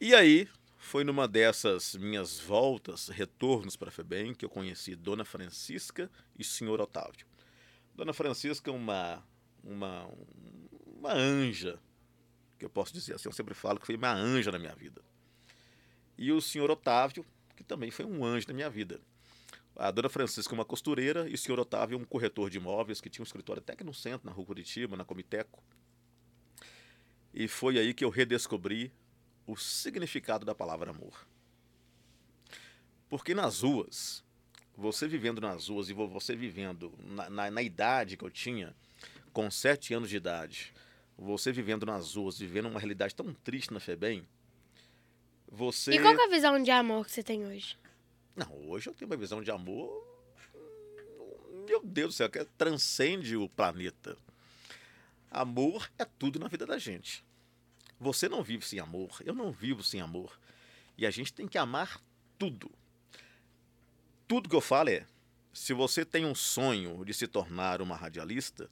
[0.00, 0.48] E aí,
[0.78, 6.44] foi numa dessas minhas voltas, retornos para a FEBEM, que eu conheci Dona Francisca e
[6.44, 7.26] Senhor Otávio.
[7.92, 9.20] Dona Francisca é uma,
[9.64, 10.08] uma,
[10.86, 11.76] uma anja,
[12.56, 15.02] que eu posso dizer assim, eu sempre falo que foi uma anja na minha vida.
[16.16, 17.26] E o Senhor Otávio,
[17.56, 19.00] que também foi um anjo na minha vida.
[19.76, 23.22] A Dona Francisca uma costureira e o Senhor Otávio um corretor de imóveis que tinha
[23.22, 25.62] um escritório até aqui no centro, na rua Curitiba, na Comiteco.
[27.34, 28.90] E foi aí que eu redescobri
[29.46, 31.26] o significado da palavra amor.
[33.08, 34.24] Porque nas ruas,
[34.76, 38.74] você vivendo nas ruas e vo- você vivendo na, na, na idade que eu tinha,
[39.32, 40.72] com sete anos de idade,
[41.16, 44.26] você vivendo nas ruas, vivendo uma realidade tão triste na FEBEM,
[45.46, 45.92] você.
[45.92, 47.76] E qual que é a visão de amor que você tem hoje?
[48.36, 50.06] Não, hoje eu tenho uma visão de amor.
[51.66, 54.16] Meu Deus do céu, que transcende o planeta.
[55.30, 57.24] Amor é tudo na vida da gente.
[57.98, 60.38] Você não vive sem amor, eu não vivo sem amor.
[60.98, 62.00] E a gente tem que amar
[62.38, 62.70] tudo.
[64.28, 65.06] Tudo que eu falo é:
[65.52, 68.70] se você tem um sonho de se tornar uma radialista,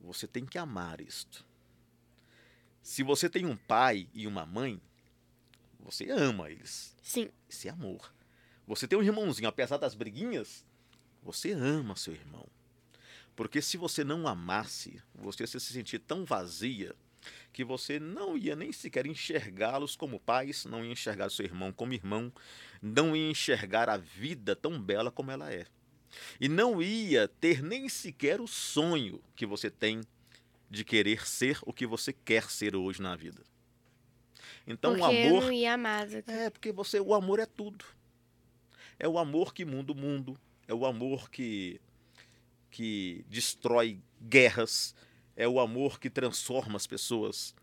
[0.00, 1.44] você tem que amar isto.
[2.82, 4.80] Se você tem um pai e uma mãe,
[5.80, 6.94] você ama eles.
[7.02, 7.30] Sim.
[7.48, 8.12] Isso é amor.
[8.66, 10.64] Você tem um irmãozinho, apesar das briguinhas,
[11.22, 12.46] você ama seu irmão.
[13.34, 16.94] Porque se você não amasse, você ia se sentir tão vazia
[17.52, 21.92] que você não ia nem sequer enxergá-los como pais, não ia enxergar seu irmão como
[21.92, 22.32] irmão,
[22.80, 25.66] não ia enxergar a vida tão bela como ela é.
[26.40, 30.00] E não ia ter nem sequer o sonho que você tem
[30.70, 33.42] de querer ser o que você quer ser hoje na vida.
[34.66, 36.08] Então porque o amor eu não ia amar.
[36.26, 37.84] É, porque você, o amor é tudo.
[38.98, 41.80] É o amor que muda o mundo, é o amor que
[42.70, 44.94] que destrói guerras,
[45.34, 47.54] é o amor que transforma as pessoas,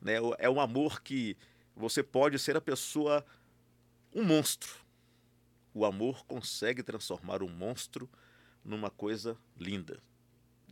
[0.00, 0.14] né?
[0.38, 1.36] É o amor que
[1.76, 3.24] você pode ser a pessoa
[4.12, 4.74] um monstro.
[5.72, 8.10] O amor consegue transformar um monstro
[8.64, 10.02] numa coisa linda.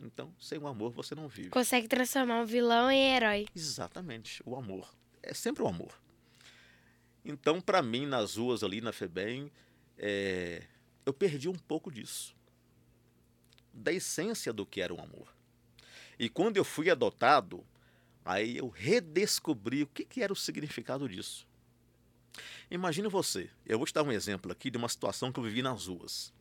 [0.02, 1.50] Então, sem o amor você não vive.
[1.50, 3.46] Consegue transformar um vilão em herói.
[3.54, 4.92] Exatamente, o amor.
[5.22, 5.92] É sempre o amor.
[7.24, 9.50] Então, para mim, nas ruas ali na FEBEM,
[10.00, 10.64] é,
[11.06, 12.34] eu perdi um pouco disso.
[13.72, 15.32] Da essência do que era o amor.
[16.18, 17.64] E quando eu fui adotado,
[18.24, 21.46] Aí eu redescobri o que, que era o significado disso.
[22.70, 25.62] Imagine você, eu vou te dar um exemplo aqui de uma situação que eu vivi
[25.62, 26.32] nas ruas.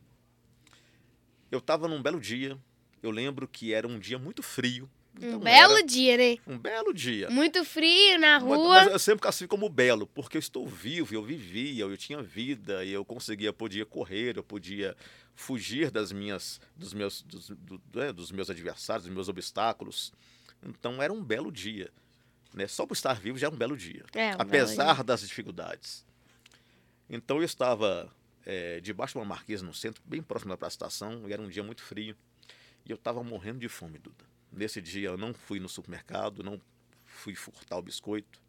[1.50, 2.56] Eu estava num belo dia,
[3.02, 4.88] eu lembro que era um dia muito frio.
[5.18, 6.36] Um então belo era dia, né?
[6.46, 7.28] Um belo dia.
[7.30, 8.56] Muito frio na rua.
[8.68, 12.84] Mas eu sempre classifico como belo, porque eu estou vivo, eu vivia, eu tinha vida,
[12.84, 14.96] e eu conseguia, podia correr, eu podia
[15.34, 20.12] fugir das minhas, dos meus, dos, do- é, dos meus adversários, dos meus obstáculos.
[20.62, 21.90] Então era um belo dia.
[22.54, 22.66] Né?
[22.66, 24.04] Só por estar vivo já é um belo dia.
[24.14, 26.04] É, um belo apesar das dificuldades.
[27.08, 28.10] Então eu estava
[28.46, 31.48] é, debaixo de uma marquesa no centro, bem próximo da praça estação, e era um
[31.48, 32.16] dia muito frio.
[32.86, 34.29] E eu estava morrendo de fome, Duda.
[34.52, 36.60] Nesse dia eu não fui no supermercado, não
[37.04, 38.40] fui furtar o biscoito.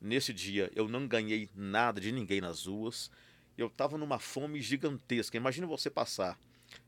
[0.00, 3.10] Nesse dia eu não ganhei nada de ninguém nas ruas.
[3.56, 5.36] Eu estava numa fome gigantesca.
[5.36, 6.38] Imagina você passar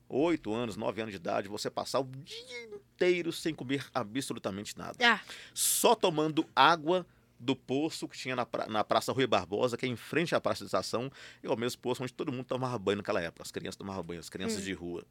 [0.09, 4.97] oito anos, nove anos de idade, você passar o dia inteiro sem comer absolutamente nada
[5.07, 5.21] Ah,
[5.55, 7.07] só tomando água
[7.39, 10.41] do poço que tinha na, pra- na Praça Rui Barbosa, que é em frente à
[10.41, 11.11] Praça da Estação,
[11.43, 14.03] e é o mesmo poço onde todo mundo tomava banho naquela época, as crianças tomavam
[14.03, 14.65] banho, as crianças Hum.
[14.65, 15.05] de rua.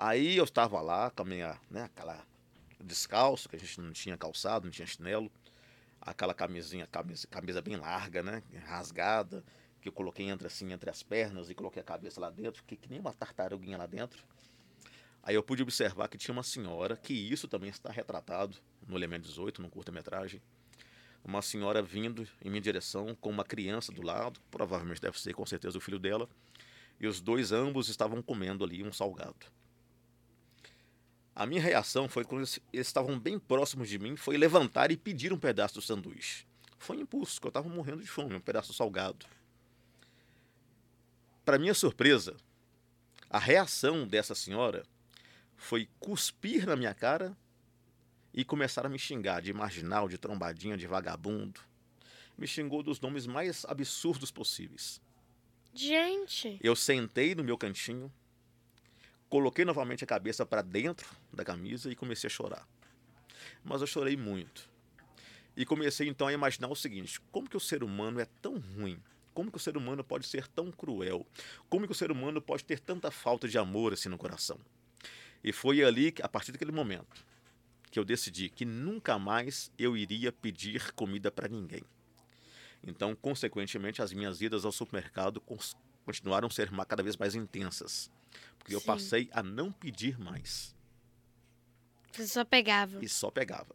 [0.00, 2.24] Aí eu estava lá com a minha, né, aquela
[2.80, 5.28] descalço, que a gente não tinha calçado, não tinha chinelo,
[6.00, 9.42] aquela camisinha, camisa, camisa bem larga, né, rasgada,
[9.82, 12.78] que eu coloquei entre assim, entre as pernas e coloquei a cabeça lá dentro, fiquei
[12.78, 14.22] que nem uma tartaruguinha lá dentro.
[15.20, 18.56] Aí eu pude observar que tinha uma senhora, que isso também está retratado
[18.86, 20.40] no Elemento 18, no curta-metragem.
[21.24, 25.44] Uma senhora vindo em minha direção com uma criança do lado, provavelmente deve ser com
[25.44, 26.28] certeza o filho dela,
[27.00, 29.57] e os dois ambos estavam comendo ali um salgado.
[31.38, 34.96] A minha reação foi quando eles eles estavam bem próximos de mim, foi levantar e
[34.96, 36.44] pedir um pedaço do sanduíche.
[36.76, 39.24] Foi um impulso, porque eu estava morrendo de fome, um pedaço do salgado.
[41.44, 42.36] Para minha surpresa,
[43.30, 44.84] a reação dessa senhora
[45.56, 47.36] foi cuspir na minha cara
[48.34, 51.60] e começar a me xingar de marginal, de trombadinha, de vagabundo.
[52.36, 55.00] Me xingou dos nomes mais absurdos possíveis.
[55.72, 56.58] gente.
[56.60, 58.12] Eu sentei no meu cantinho,
[59.28, 62.66] coloquei novamente a cabeça para dentro da camisa e comecei a chorar.
[63.64, 64.68] Mas eu chorei muito.
[65.56, 69.02] E comecei então a imaginar o seguinte: como que o ser humano é tão ruim?
[69.34, 71.26] Como que o ser humano pode ser tão cruel?
[71.68, 74.58] Como que o ser humano pode ter tanta falta de amor assim no coração?
[75.42, 77.24] E foi ali, a partir daquele momento,
[77.90, 81.82] que eu decidi que nunca mais eu iria pedir comida para ninguém.
[82.82, 85.42] Então, consequentemente, as minhas idas ao supermercado
[86.04, 88.10] continuaram a ser cada vez mais intensas.
[88.58, 88.86] Porque eu Sim.
[88.86, 90.74] passei a não pedir mais.
[92.12, 92.98] Você só pegava.
[93.02, 93.74] E só pegava.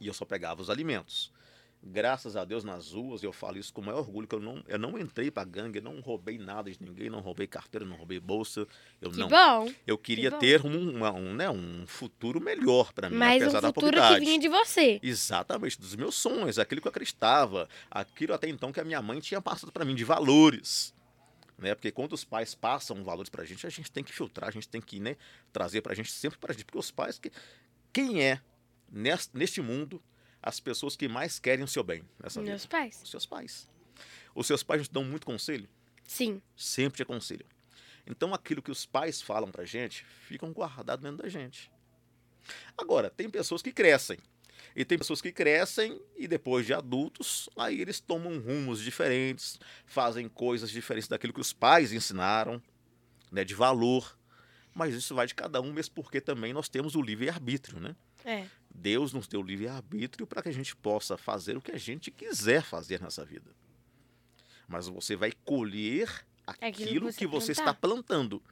[0.00, 1.32] E eu só pegava os alimentos.
[1.80, 4.62] Graças a Deus, nas ruas, eu falo isso com o maior orgulho, que eu não,
[4.66, 8.18] eu não entrei pra gangue, não roubei nada de ninguém, não roubei carteira, não roubei
[8.18, 8.66] bolsa.
[9.00, 9.28] Eu Que não.
[9.28, 9.72] bom.
[9.86, 10.38] Eu queria bom.
[10.40, 14.20] ter um, um, né, um futuro melhor para mim, Mas um apesar da futuro que
[14.20, 14.98] vinha de você.
[15.00, 19.20] Exatamente, dos meus sonhos, aquilo que eu acreditava, aquilo até então que a minha mãe
[19.20, 20.92] tinha passado para mim de valores.
[21.58, 21.74] Né?
[21.74, 24.68] Porque quando os pais passam valores pra gente, a gente tem que filtrar, a gente
[24.68, 25.16] tem que né,
[25.52, 26.64] trazer pra gente sempre pra gente.
[26.64, 27.32] Porque os pais, que,
[27.92, 28.40] quem é
[28.88, 30.00] nes- neste mundo
[30.40, 32.70] as pessoas que mais querem o seu bem nessa Meus vida?
[32.70, 33.00] pais.
[33.02, 33.68] Os seus pais.
[34.34, 35.68] Os seus pais nos dão muito conselho?
[36.06, 36.40] Sim.
[36.56, 37.46] Sempre te aconselham.
[38.06, 41.70] Então aquilo que os pais falam pra gente, ficam guardado dentro da gente.
[42.76, 44.16] Agora, tem pessoas que crescem.
[44.74, 50.28] E tem pessoas que crescem e depois de adultos, aí eles tomam rumos diferentes, fazem
[50.28, 52.62] coisas diferentes daquilo que os pais ensinaram,
[53.30, 54.16] né, de valor.
[54.74, 57.96] Mas isso vai de cada um, mesmo porque também nós temos o livre-arbítrio, né?
[58.24, 58.46] É.
[58.72, 62.62] Deus nos deu livre-arbítrio para que a gente possa fazer o que a gente quiser
[62.62, 63.50] fazer nessa vida.
[64.68, 66.26] Mas você vai colher
[66.60, 67.70] aquilo, que que você plantar.
[67.70, 68.42] está plantando.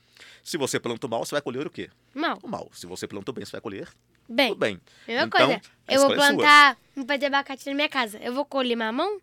[0.42, 1.90] Se você planta mal, você vai colher o quê?
[2.14, 2.38] Mal.
[2.42, 2.70] O mal.
[2.72, 3.88] Se você planta o bem, você vai colher
[4.28, 4.80] Bem, o bem.
[5.06, 5.60] mesma Então, coisa.
[5.88, 8.18] Eu vou é plantar um pé de abacate na minha casa.
[8.18, 9.20] Eu vou colher mamão?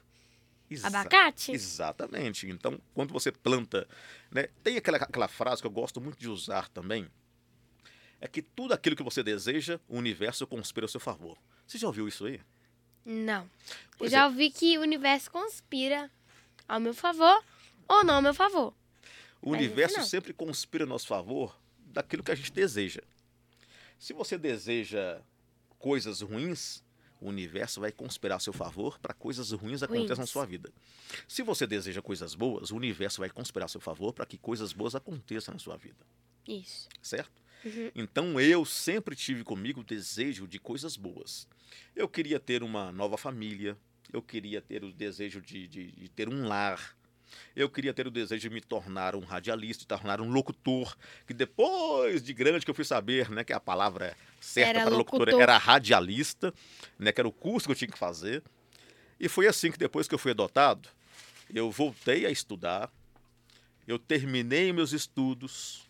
[0.70, 1.52] Exa- Abacate?
[1.52, 2.48] Exatamente.
[2.48, 3.88] Então, quando você planta,
[4.32, 7.08] né, tem aquela, aquela frase que eu gosto muito de usar também,
[8.22, 11.38] é que tudo aquilo que você deseja, o universo conspira a seu favor.
[11.68, 12.40] Você já ouviu isso aí?
[13.06, 13.44] Não.
[13.44, 13.50] Eu
[13.98, 14.26] Pois já é.
[14.26, 16.10] ouvi que o universo conspira
[16.68, 17.44] ao meu favor
[17.88, 18.74] ou não ao meu favor.
[19.42, 23.02] O Mas universo sempre conspira a nosso favor daquilo que a gente deseja.
[24.00, 25.22] Se você deseja
[25.80, 26.84] coisas ruins,
[27.20, 30.72] o universo vai conspirar a seu favor para coisas ruins aconteçam na sua vida.
[31.28, 34.74] Se você deseja coisas boas, o universo vai conspirar a seu favor para que coisas
[34.74, 36.06] boas aconteçam na sua vida,
[36.48, 36.90] Isso.
[37.02, 37.42] certo?
[37.64, 37.92] Uhum.
[37.96, 41.48] Então eu sempre tive comigo o desejo de coisas boas.
[41.96, 43.78] Eu queria ter uma nova família,
[44.12, 46.94] eu queria ter o desejo de, de- de ter um lar,
[47.56, 50.96] Eu queria ter o desejo de me tornar um radialista, de tornar um locutor,
[51.28, 54.96] que depois de grande que eu fui saber, né, que a palavra certa Era para
[54.96, 55.42] locutor, locutor.
[55.42, 56.54] era radialista,
[56.98, 58.44] né, que era o curso que eu tinha que fazer.
[59.20, 60.90] E foi assim que depois que eu fui adotado,
[61.54, 62.92] eu voltei a estudar,
[63.88, 65.88] eu terminei meus estudos,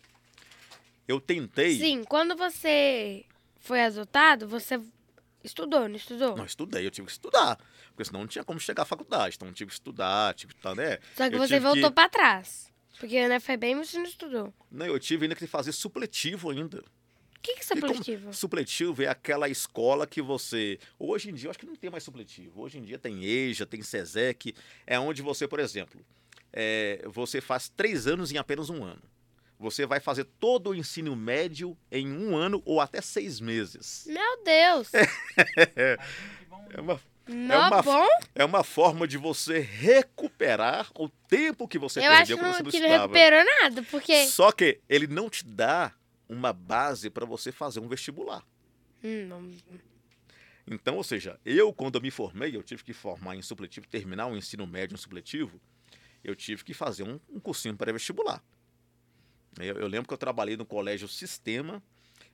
[1.06, 1.78] eu tentei.
[1.78, 3.24] Sim, quando você
[3.60, 4.80] foi adotado, você
[5.44, 6.36] estudou, não estudou?
[6.36, 7.58] Não estudei, eu tive que estudar.
[7.88, 9.36] Porque senão não tinha como chegar à faculdade.
[9.36, 10.98] Então tive que estudar, tive que estar, né?
[11.16, 12.72] Só que eu você voltou que- pra trás.
[12.98, 14.46] Porque na FEBEM você não estudou.
[14.48, 16.82] O Não, eu tive ainda que fazer supletivo ainda.
[17.42, 18.32] que, que é E como- supletivo?
[18.32, 20.78] Supletivo é aquela escola que você.
[20.98, 22.62] Hoje em dia, eu acho que não tem mais supletivo.
[22.62, 24.54] Hoje em dia tem EJA, tem SESEC.
[24.86, 26.00] É onde você, por exemplo,
[26.52, 29.02] é, você faz três anos em apenas um ano.
[29.64, 34.04] Você vai fazer todo o ensino médio em um ano ou até seis meses.
[34.06, 34.90] Meu Deus!
[36.76, 38.06] É uma, Não uma- bom?
[38.34, 42.70] é uma forma de você recuperar o tempo que você Eu perdeu quando você não-
[42.70, 44.26] que não recuperou nada, porque...
[44.26, 45.92] Só que ele não te dá
[46.28, 48.44] uma base para você fazer um vestibular.
[49.02, 49.50] Não-
[50.66, 54.26] Então, ou seja, eu, quando eu me formei, eu tive que formar em supletivo, terminar
[54.26, 55.60] o ensino médio em supletivo,
[56.24, 58.42] eu tive que fazer um, um cursinho pré-vestibular.
[59.58, 61.82] Eu, eu lembro que eu trabalhei no colégio Sistema,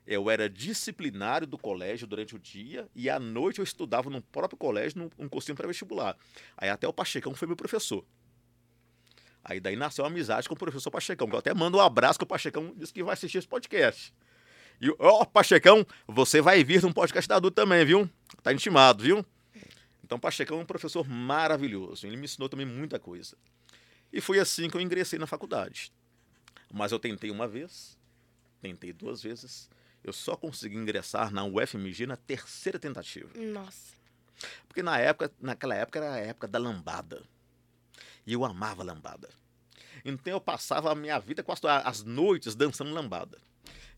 [0.07, 4.59] eu era disciplinário do colégio durante o dia e à noite eu estudava no próprio
[4.59, 6.17] colégio num um cursinho pré-vestibular.
[6.57, 8.05] Aí até o Pachecão foi meu professor.
[9.45, 12.19] Aí daí nasceu uma amizade com o professor Pachecão, que eu até mando um abraço
[12.19, 14.13] que o Pachecão disse que vai assistir esse podcast.
[14.81, 18.09] E, ó, Pachecão, você vai vir num podcast da adulto também, viu?
[18.43, 19.25] Tá intimado, viu?
[20.03, 22.07] Então, Pachecão é um professor maravilhoso.
[22.07, 23.37] Ele me ensinou também muita coisa.
[24.13, 25.93] E foi assim que eu ingressei na faculdade.
[26.73, 27.99] Mas eu tentei uma vez,
[28.61, 29.69] tentei duas vezes.
[30.03, 33.29] Eu só consegui ingressar na UFMG na terceira tentativa.
[33.39, 33.95] Nossa.
[34.67, 37.23] Porque na época, naquela época era a época da lambada.
[38.27, 39.29] E eu amava lambada.
[40.05, 43.39] Então eu passava a minha vida quase as noites dançando lambada.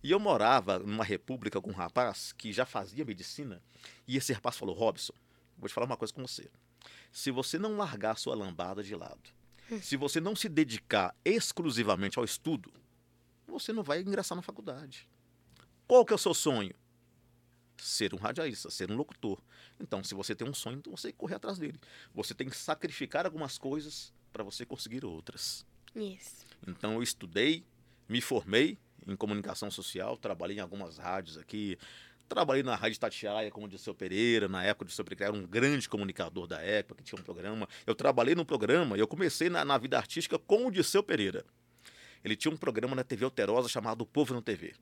[0.02, 3.62] E eu morava numa república com um rapaz que já fazia medicina.
[4.08, 5.12] E esse rapaz falou: Robson,
[5.56, 6.50] vou te falar uma coisa com você.
[7.12, 9.30] Se você não largar a sua lambada de lado,
[9.80, 12.72] se você não se dedicar exclusivamente ao estudo,
[13.46, 15.08] você não vai ingressar na faculdade.
[15.86, 16.74] Qual que é o seu sonho?
[17.76, 19.38] Ser um radialista, ser um locutor.
[19.80, 21.78] Então, se você tem um sonho, então você tem que correr atrás dele.
[22.14, 25.66] Você tem que sacrificar algumas coisas para você conseguir outras.
[25.94, 26.46] Isso.
[26.66, 27.64] Então, eu estudei,
[28.08, 31.76] me formei em comunicação social, trabalhei em algumas rádios aqui.
[32.32, 35.46] Trabalhei na Rádio Tatiaia com o Dirceu Pereira, na época o Dirceu Pereira era um
[35.46, 37.68] grande comunicador da época, que tinha um programa.
[37.86, 41.44] Eu trabalhei no programa e eu comecei na, na vida artística com o Dirceu Pereira.
[42.24, 44.72] Ele tinha um programa na TV Alterosa chamado O Povo no TV.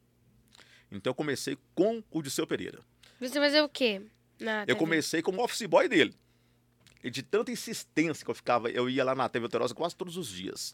[0.93, 2.79] Então eu comecei com o Dirceu Pereira.
[3.19, 4.01] Você fazer o quê?
[4.39, 6.15] Na Eu comecei como office boy dele.
[7.03, 10.17] E de tanta insistência que eu ficava, eu ia lá na TV Alterosa quase todos
[10.17, 10.73] os dias.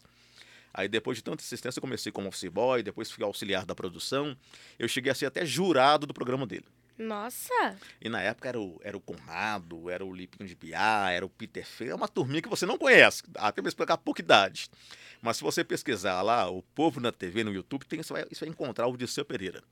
[0.73, 4.37] Aí depois de tanta insistência eu comecei como office boy, depois fui auxiliar da produção.
[4.77, 6.65] Eu cheguei a ser até jurado do programa dele.
[6.97, 7.77] Nossa!
[8.01, 11.29] E na época era o, era o Conrado, era o Lipinho de Biá, era o
[11.29, 14.67] Peter Feio, é uma turminha que você não conhece, até me explicar a pouca idade.
[15.21, 18.45] Mas se você pesquisar lá, o povo na TV, no YouTube, tem, você, vai, você
[18.45, 19.63] vai encontrar o Dirceu Pereira.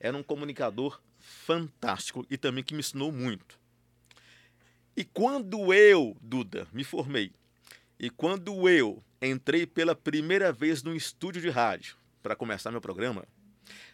[0.00, 3.58] Era um comunicador fantástico e também que me ensinou muito.
[4.96, 7.30] E quando eu, Duda, me formei,
[7.98, 13.24] e quando eu entrei pela primeira vez num estúdio de rádio para começar meu programa,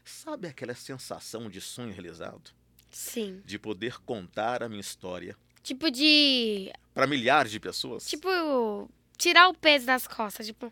[0.04, 2.50] sabe aquela sensação de sonho realizado?
[2.90, 3.40] Sim.
[3.46, 6.70] de poder contar a minha história Tipo de.
[6.92, 8.04] para milhares de pessoas.
[8.06, 10.44] Tipo, tirar o peso das costas.
[10.46, 10.70] Tipo,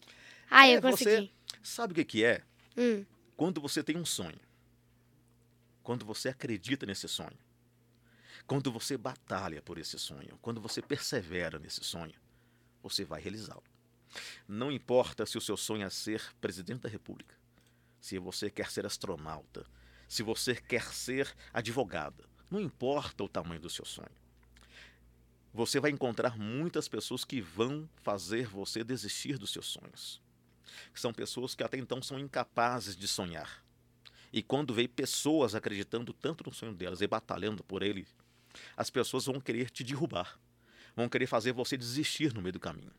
[0.50, 1.10] ai, É, eu consegui.
[1.10, 1.30] você-
[1.62, 2.42] Sabe o que, que é?
[2.76, 4.38] Hum, Quando você tem um sonho.
[5.82, 7.38] Quando você acredita nesse sonho.
[8.46, 10.36] Quando você batalha por esse sonho.
[10.42, 12.14] Quando você persevera nesse sonho.
[12.82, 13.62] Você vai realizá-lo.
[14.48, 17.34] Não importa se o seu sonho é ser presidente da República.
[18.00, 19.66] Se você quer ser astronauta.
[20.08, 22.24] Se você quer ser advogada.
[22.50, 24.10] Não importa o tamanho do seu sonho.
[25.52, 30.20] Você vai encontrar muitas pessoas que vão fazer você desistir dos seus sonhos.
[30.94, 33.64] São pessoas que até então são incapazes de sonhar.
[34.32, 38.06] E quando vê pessoas acreditando tanto no sonho delas e batalhando por ele,
[38.76, 40.38] as pessoas vão querer te derrubar.
[40.94, 42.92] Vão querer fazer você desistir no meio do caminho.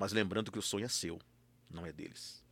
[0.00, 1.20] Mas lembrando que o sonho é seu,
[1.68, 2.42] não é deles.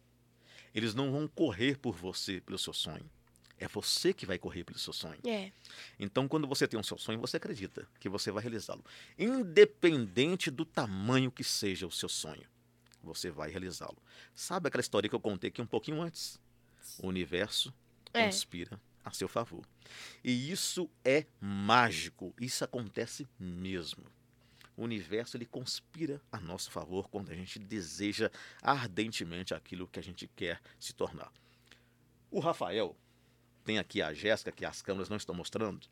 [0.74, 3.10] Eles não vão correr por você, pelo seu sonho.
[3.58, 5.18] É você que vai correr pelo seu sonho.
[5.26, 5.50] é.
[5.98, 8.84] Então, quando você tem um seu sonho, você acredita que você vai realizá-lo.
[9.18, 12.44] Independente do tamanho que seja o seu sonho,
[13.02, 13.96] você vai realizá-lo.
[14.34, 16.38] Sabe aquela história que eu contei aqui um pouquinho antes?
[16.98, 17.72] O universo
[18.12, 18.26] É.
[18.26, 19.64] conspira a seu favor.
[20.22, 22.34] E isso é mágico.
[22.38, 24.04] Isso acontece mesmo.
[24.78, 28.30] O universo ele conspira a nosso favor quando a gente deseja
[28.62, 31.32] ardentemente aquilo que a gente quer se tornar.
[32.30, 32.96] O Rafael,
[33.64, 35.88] tem aqui a Jéssica, que as câmeras não estão mostrando.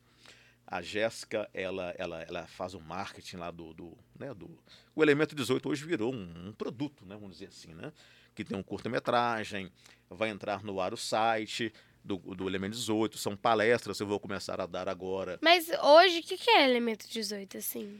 [0.64, 4.57] A Jéssica, ela, ela, ela faz o marketing lá do, do, né, do...
[4.95, 7.93] O Elemento 18 hoje virou um, um produto, né, vamos dizer assim, né?
[8.37, 9.68] Que tem um curta-metragem,
[10.09, 11.72] vai entrar no ar o site,
[12.05, 15.41] do, do Elemento 18, são palestras eu vou começar a dar agora.
[15.43, 17.99] Mas hoje, o que, que é Elemento 18, assim?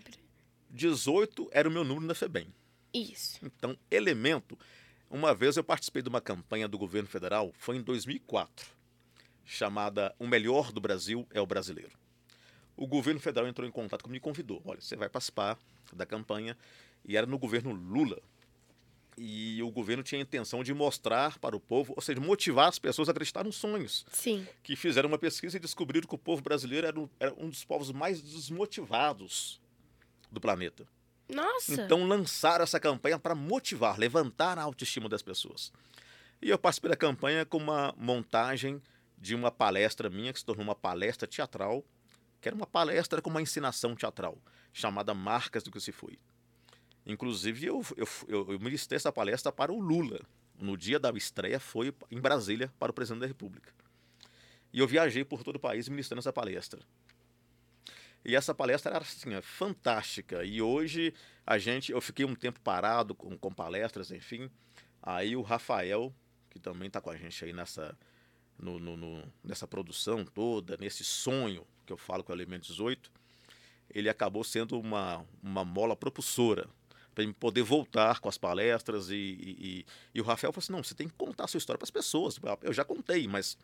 [0.71, 2.53] 18 era o meu número na FEBEM.
[2.93, 3.39] Isso.
[3.43, 4.59] Então, Elemento,
[5.11, 8.67] uma vez eu participei de uma campanha do governo federal, foi em 2004,
[9.45, 11.93] chamada O Melhor do Brasil é o Brasileiro.
[12.77, 14.61] O governo federal entrou em contato comigo e me convidou.
[14.65, 15.59] Olha, você vai participar
[15.93, 16.57] da campanha.
[17.05, 18.21] E era no governo Lula.
[19.17, 22.79] E o governo tinha a intenção de mostrar para o povo, ou seja, motivar as
[22.79, 24.05] pessoas a acreditar nos sonhos.
[24.13, 24.47] Sim.
[24.63, 27.65] Que fizeram uma pesquisa e descobriram que o povo brasileiro era um, era um dos
[27.65, 29.59] povos mais desmotivados
[30.31, 30.87] do planeta.
[31.29, 31.75] Nossa.
[31.75, 35.73] Então lançaram essa campanha para motivar, levantar a autoestima das pessoas.
[36.41, 38.81] E eu participei da campanha com uma montagem
[39.19, 41.85] de uma palestra minha, que se tornou uma palestra teatral,
[42.41, 44.39] que era uma palestra com uma ensinação teatral,
[44.73, 46.19] chamada Marcas do que se foi.
[47.05, 50.21] Inclusive, eu, eu, eu, eu ministrei essa palestra para o Lula.
[50.59, 53.73] No dia da estreia, foi em Brasília para o presidente da República.
[54.73, 56.81] E eu viajei por todo o país ministrando essa palestra.
[58.27, 60.45] E essa palestra era assim, fantástica.
[60.45, 61.15] E hoje
[61.47, 64.51] a gente, eu fiquei um tempo parado com, com palestras, enfim.
[65.01, 66.13] Aí o Rafael,
[66.51, 67.97] que também está com a gente aí nessa,
[68.59, 73.13] no, no, no, nessa produção toda, nesse sonho que eu falo com o Elemento 18,
[73.91, 76.69] ele acabou sendo uma, uma mola propulsora
[77.15, 79.09] para poder voltar com as palestras.
[79.09, 81.79] E, e, e, o Rafael falou assim: não, você tem que contar a sua história
[81.79, 82.41] para as pessoas.
[82.61, 83.57] Eu já contei, mas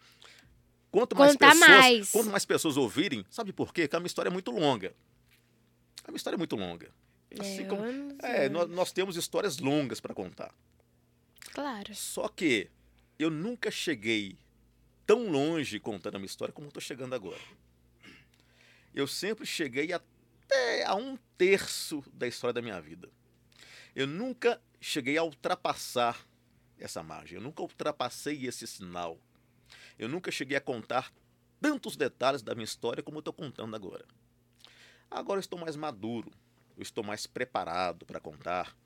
[0.93, 2.11] quanto mais pessoas, mais.
[2.11, 3.82] quanto mais pessoas ouvirem, sabe por quê?
[3.82, 4.95] Porque a minha história é muito longa.
[6.05, 6.90] A minha história é muito longa.
[7.40, 7.82] Assim É, como,
[8.22, 10.55] é, nós, nós temos histórias longas para contar.
[11.53, 11.95] Claro.
[11.95, 12.68] Só que
[13.18, 14.36] eu nunca cheguei
[15.07, 17.40] tão longe contando a minha história como estou chegando agora.
[18.95, 23.09] Eu sempre cheguei até a um terço da história da minha vida.
[23.95, 26.26] Eu nunca cheguei a ultrapassar
[26.78, 27.36] essa margem.
[27.36, 29.18] Eu nunca ultrapassei esse sinal.
[29.99, 31.12] Eu nunca cheguei a contar
[31.61, 34.05] tantos detalhes da minha história como eu estou contando agora.
[35.11, 36.30] Agora eu estou mais maduro,
[36.76, 38.76] eu estou mais preparado para contar.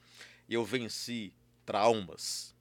[0.49, 1.33] Eu venci
[1.65, 2.55] traumas,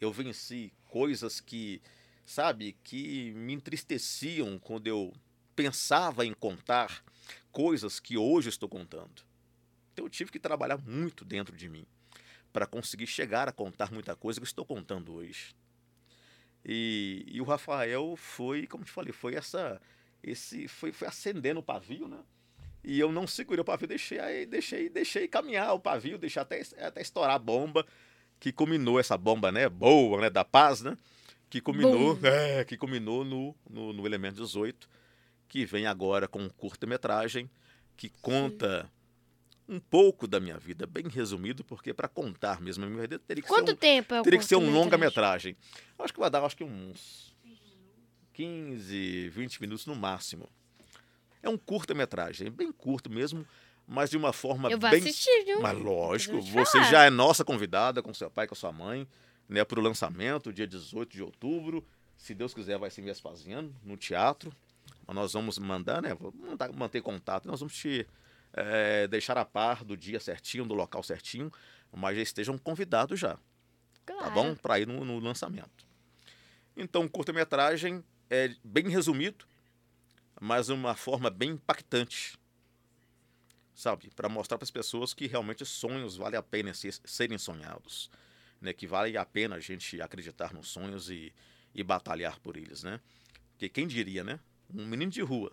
[0.00, 1.82] eu venci coisas que,
[2.24, 5.12] sabe, que me entristeciam quando eu
[5.54, 7.02] pensava em contar
[7.50, 9.22] coisas que hoje estou contando.
[9.92, 11.86] Então eu tive que trabalhar muito dentro de mim
[12.52, 15.54] para conseguir chegar a contar muita coisa que estou contando hoje.
[16.68, 19.80] E, e o Rafael foi, como te falei, foi essa,
[20.20, 22.18] esse, foi, foi acendendo o pavio, né?
[22.82, 26.62] E eu não segurei o pavio, deixei, aí, deixei, deixei caminhar o pavio, deixei até,
[26.78, 27.86] até estourar a bomba,
[28.40, 29.68] que culminou essa bomba, né?
[29.68, 30.30] Boa, né?
[30.30, 30.96] Da paz, né?
[31.48, 34.88] Que culminou, é, que culminou no, no, no Elemento 18,
[35.48, 37.48] que vem agora com um curta-metragem
[37.96, 38.90] que conta
[39.68, 43.42] um pouco da minha vida, bem resumido, porque para contar mesmo a minha vida teria
[43.42, 45.56] que Quanto ser um, tempo é o teria que ser um longa-metragem.
[45.98, 47.34] Acho que vai dar acho que uns
[48.32, 50.48] 15, 20 minutos no máximo.
[51.42, 53.46] É um curta-metragem, bem curto mesmo,
[53.86, 55.60] mas de uma forma Eu vou bem assistir, viu?
[55.60, 59.06] mas lógico, você já é nossa convidada com seu pai, com sua mãe,
[59.48, 61.84] né, para o lançamento, dia 18 de outubro.
[62.16, 64.52] Se Deus quiser, vai ser em Vespasiano, no teatro.
[65.06, 66.14] Mas nós vamos mandar, né?
[66.14, 67.46] Vou mandar, manter contato.
[67.46, 68.06] Nós vamos te
[68.56, 71.52] eh, deixar a par do dia certinho, do local certinho,
[71.92, 73.38] mas já estejam convidados já,
[74.04, 74.24] Claro.
[74.24, 74.54] tá bom?
[74.56, 75.86] Para ir no, no lançamento.
[76.76, 79.46] Então, curta-metragem é bem resumido,
[80.40, 82.38] mas uma forma bem impactante
[83.74, 84.10] sabe?
[84.16, 88.10] Para mostrar para as pessoas que realmente sonhos vale a pena ser- serem sonhados,
[88.60, 88.72] né?
[88.72, 91.32] Que vale a pena a gente acreditar nos sonhos e,
[91.74, 93.00] e batalhar por eles, né?
[93.50, 94.40] Porque quem diria, né?
[94.74, 95.52] Um menino de rua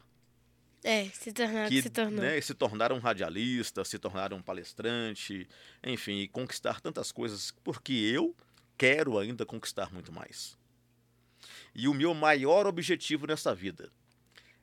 [0.83, 2.21] É, se tornar o que que se tornou.
[2.21, 5.47] né, se tornar um radialista, se tornar um palestrante,
[5.83, 8.35] enfim, e conquistar tantas coisas, porque eu
[8.77, 10.57] quero ainda conquistar muito mais.
[11.73, 13.91] E o meu maior objetivo nessa vida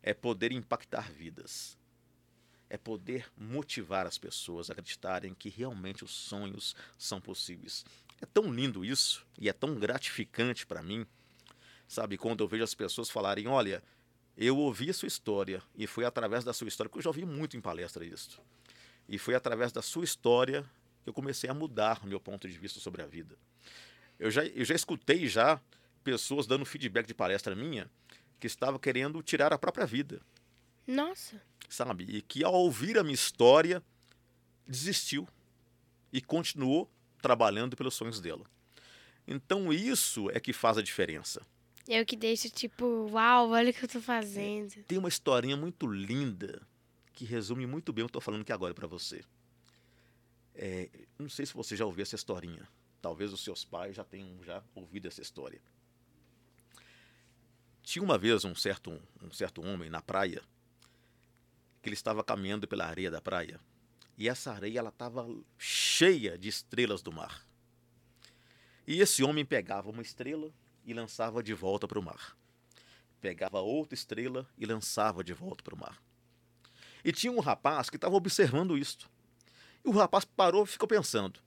[0.03, 1.79] é poder impactar vidas.
[2.69, 7.85] É poder motivar as pessoas a acreditarem que realmente os sonhos são possíveis.
[8.21, 11.05] É tão lindo isso e é tão gratificante para mim,
[11.89, 13.83] sabe, quando eu vejo as pessoas falarem: olha,
[14.41, 17.27] eu ouvi a sua história e foi através da sua história, porque eu já ouvi
[17.27, 18.41] muito em palestra isso.
[19.07, 20.63] E foi através da sua história
[21.03, 23.37] que eu comecei a mudar o meu ponto de vista sobre a vida.
[24.19, 25.61] Eu já, eu já escutei já
[26.03, 27.91] pessoas dando feedback de palestra minha
[28.39, 30.23] que estavam querendo tirar a própria vida,
[30.87, 31.41] Nossa.
[31.69, 32.05] sabe?
[32.05, 33.83] E que ao ouvir a minha história
[34.67, 35.29] desistiu
[36.11, 38.47] e continuou trabalhando pelos sonhos dela.
[39.29, 41.43] Então isso é que faz a diferença.
[41.89, 44.83] É o que deixa, tipo, uau, olha o que eu tô fazendo.
[44.85, 46.63] Tem uma historinha muito linda
[47.13, 49.23] que resume muito bem o que eu tô falando aqui agora para você.
[50.55, 52.69] É, não sei se você já ouviu essa historinha.
[53.01, 55.61] Talvez os seus pais já tenham já ouvido essa história.
[57.83, 60.43] Tinha uma vez um certo, um certo homem na praia
[61.83, 63.59] que ele estava caminhando pela areia da praia
[64.21, 65.27] e essa areia ela estava
[65.57, 67.47] cheia de estrelas do mar.
[68.87, 70.53] E esse homem pegava uma estrela
[70.91, 72.37] e lançava de volta para o mar.
[73.21, 76.03] Pegava outra estrela e lançava de volta para o mar.
[77.05, 79.09] E tinha um rapaz que estava observando isto.
[79.85, 81.41] E o rapaz parou e ficou pensando: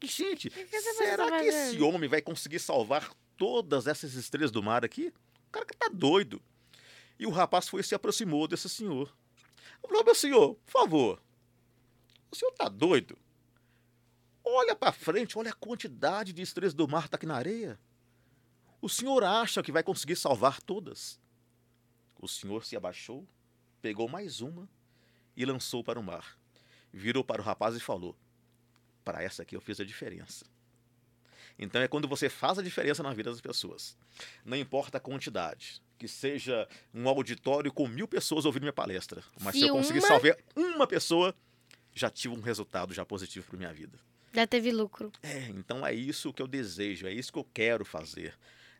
[0.00, 0.50] Gente,
[0.96, 5.12] será que esse homem vai conseguir salvar todas essas estrelas do mar aqui?
[5.48, 6.40] O cara que tá doido.
[7.18, 9.14] E o rapaz foi e se aproximou desse senhor.
[9.82, 11.22] Falou, meu senhor, por favor,
[12.30, 13.16] o senhor tá doido?
[14.42, 17.78] Olha para frente, olha a quantidade de estrelas do mar tá aqui na areia.
[18.86, 21.18] O senhor acha que vai conseguir salvar todas?
[22.20, 23.26] O senhor se abaixou,
[23.82, 24.68] pegou mais uma
[25.36, 26.38] e lançou para o mar.
[26.92, 28.16] Virou para o rapaz e falou:
[29.04, 30.46] Para essa aqui eu fiz a diferença.
[31.58, 33.98] Então é quando você faz a diferença na vida das pessoas.
[34.44, 35.82] Não importa a quantidade.
[35.98, 39.20] Que seja um auditório com mil pessoas ouvindo minha palestra.
[39.40, 40.06] Mas se, se eu conseguir uma...
[40.06, 41.34] salvar uma pessoa,
[41.92, 43.98] já tive um resultado já positivo para minha vida.
[44.32, 45.10] Já teve lucro.
[45.24, 48.32] É, então é isso que eu desejo, é isso que eu quero fazer.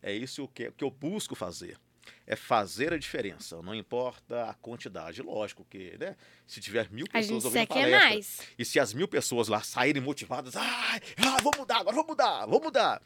[0.03, 1.79] É isso que, que eu busco fazer
[2.27, 5.23] é fazer a diferença, não importa a quantidade.
[5.23, 6.17] Lógico que, né?
[6.47, 8.41] Se tiver mil pessoas ouvindo a palestra, mais.
[8.59, 12.47] e se as mil pessoas lá saírem motivadas, ah, ah, vou mudar, agora vou mudar,
[12.47, 13.03] vou mudar.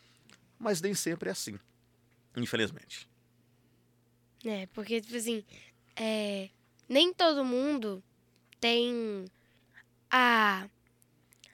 [0.59, 1.59] Mas nem sempre é assim,
[2.37, 3.09] infelizmente.
[4.45, 5.45] É, porque, tipo assim,
[5.97, 6.49] é,
[6.89, 8.03] nem todo mundo
[8.59, 9.27] tem
[10.11, 10.67] a,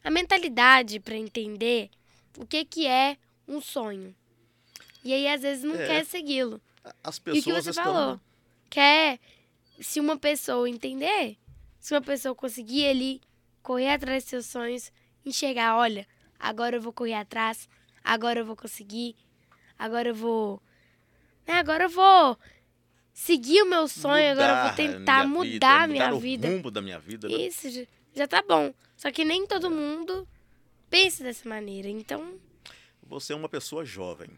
[0.05, 1.91] a mentalidade para entender
[2.39, 3.16] o que, que é
[3.49, 4.14] um sonho.
[5.07, 5.86] E aí, às vezes, não é.
[5.86, 6.61] quer segui-lo
[7.02, 7.84] as pessoas e o que você estão...
[7.84, 8.20] falou,
[8.68, 9.20] quer
[9.80, 11.36] se uma pessoa entender,
[11.78, 13.20] se uma pessoa conseguir ele
[13.62, 14.92] correr atrás dos seus sonhos,
[15.24, 16.07] enxergar, olha,
[16.38, 17.68] agora eu vou correr atrás,
[18.02, 19.14] agora eu vou conseguir,
[19.78, 20.61] agora eu vou,
[21.46, 22.36] né, agora eu vou
[23.12, 26.48] seguir o meu sonho, mudar agora eu vou tentar minha mudar a minha vida.
[26.48, 27.28] o rumbo da minha vida.
[27.28, 27.34] Né?
[27.34, 27.84] Isso, já,
[28.14, 28.74] já tá bom.
[28.96, 30.26] Só que nem todo mundo
[30.90, 32.40] pensa dessa maneira, então...
[33.02, 34.28] Você é uma pessoa jovem.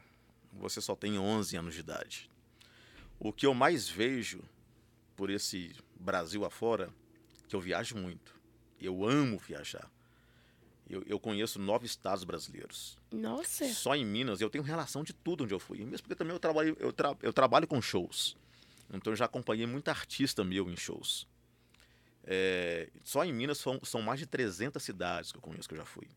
[0.58, 2.30] Você só tem 11 anos de idade.
[3.18, 4.42] O que eu mais vejo
[5.16, 6.90] por esse Brasil afora,
[7.48, 8.34] que eu viajo muito.
[8.80, 9.90] Eu amo viajar.
[10.88, 12.96] Eu, eu, conheço nove estados brasileiros.
[13.12, 13.68] Nossa!
[13.68, 15.78] Só em Minas eu tenho relação de tudo onde eu fui.
[15.78, 18.36] Mesmo porque também eu trabalho, eu, tra, eu trabalho com shows.
[18.92, 21.26] Então eu já acompanhei muita artista meu em shows.
[22.24, 25.78] É, só em Minas são, são mais de 300 cidades que eu conheço que eu
[25.78, 26.08] já fui.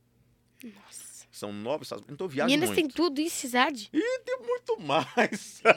[0.64, 1.11] Nossa!
[1.32, 2.04] São nove estados.
[2.10, 2.82] Então eu viajo Minas muito.
[2.82, 3.90] tem tudo isso, cidade?
[3.94, 5.62] E tem muito mais.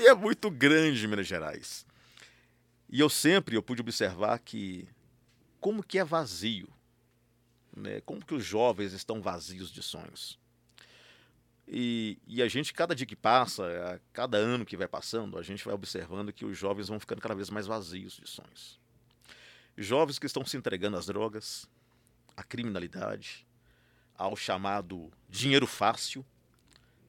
[0.00, 1.86] e é muito grande Minas Gerais.
[2.88, 4.88] E eu sempre eu pude observar que
[5.60, 6.68] como que é vazio,
[7.76, 8.00] né?
[8.02, 10.38] Como que os jovens estão vazios de sonhos.
[11.68, 15.64] E, e, a gente, cada dia que passa, cada ano que vai passando, a gente
[15.64, 18.78] vai observando que os jovens vão ficando cada vez mais vazios de sonhos.
[19.76, 21.68] Jovens que estão se entregando às drogas,
[22.36, 23.46] à criminalidade,
[24.14, 26.24] ao chamado dinheiro fácil,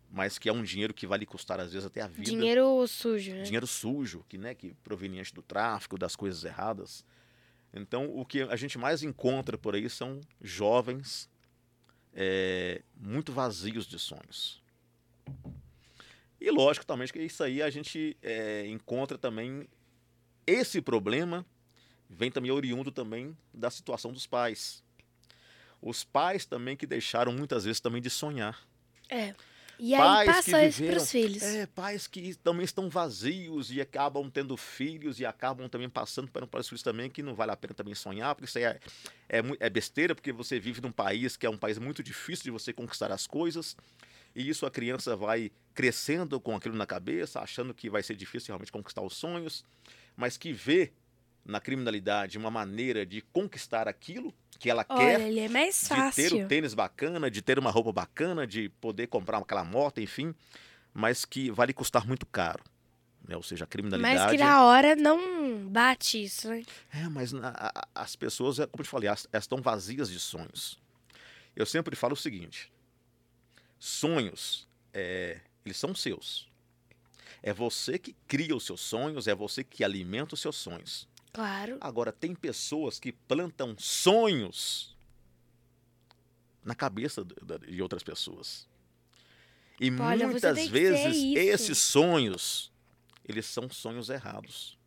[0.09, 2.23] mas que é um dinheiro que vai lhe custar às vezes até a vida.
[2.23, 3.43] Dinheiro sujo, né?
[3.43, 7.05] Dinheiro sujo, que, né, que proveniente do tráfico, das coisas erradas.
[7.73, 11.29] Então, o que a gente mais encontra por aí são jovens
[12.13, 14.63] é, muito vazios de sonhos.
[16.39, 19.67] E lógico também que isso aí a gente é, encontra também
[20.45, 21.45] esse problema
[22.09, 24.83] vem também oriundo também da situação dos pais.
[25.81, 28.59] Os pais também que deixaram muitas vezes também de sonhar.
[29.09, 29.33] É.
[29.79, 31.43] E aí passa isso para os filhos.
[31.43, 36.47] É, pais que também estão vazios e acabam tendo filhos e acabam também passando para,
[36.47, 38.79] para os filhos também que não vale a pena também sonhar, porque isso aí é,
[39.29, 42.51] é, é besteira, porque você vive num país que é um país muito difícil de
[42.51, 43.75] você conquistar as coisas.
[44.35, 48.47] E isso a criança vai crescendo com aquilo na cabeça, achando que vai ser difícil
[48.47, 49.63] realmente conquistar os sonhos,
[50.15, 50.91] mas que vê
[51.47, 55.21] na criminalidade uma maneira de conquistar aquilo que ela Olha, quer.
[55.21, 56.23] Ele é mais fácil.
[56.23, 60.01] De ter um tênis bacana, de ter uma roupa bacana, de poder comprar aquela moto,
[60.01, 60.35] enfim,
[60.93, 62.63] mas que vai lhe custar muito caro.
[63.25, 63.35] Né?
[63.35, 64.19] Ou seja, a criminalidade.
[64.19, 66.63] Mas que na hora não bate isso, né?
[66.93, 70.19] É, mas a, as pessoas, é como eu te falei, elas, elas estão vazias de
[70.19, 70.79] sonhos.
[71.55, 72.71] Eu sempre falo o seguinte:
[73.79, 76.47] sonhos, é, eles são seus.
[77.41, 81.07] É você que cria os seus sonhos, é você que alimenta os seus sonhos.
[81.37, 81.77] Claro.
[81.79, 84.97] Agora, tem pessoas que plantam sonhos
[86.63, 88.67] na cabeça de outras pessoas.
[89.79, 92.71] E muitas vezes esses sonhos,
[93.23, 94.79] eles são sonhos errados.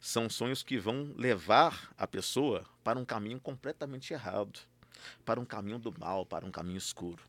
[0.00, 4.58] São sonhos que vão levar a pessoa para um caminho completamente errado,
[5.24, 7.22] para um caminho do mal, para um caminho escuro.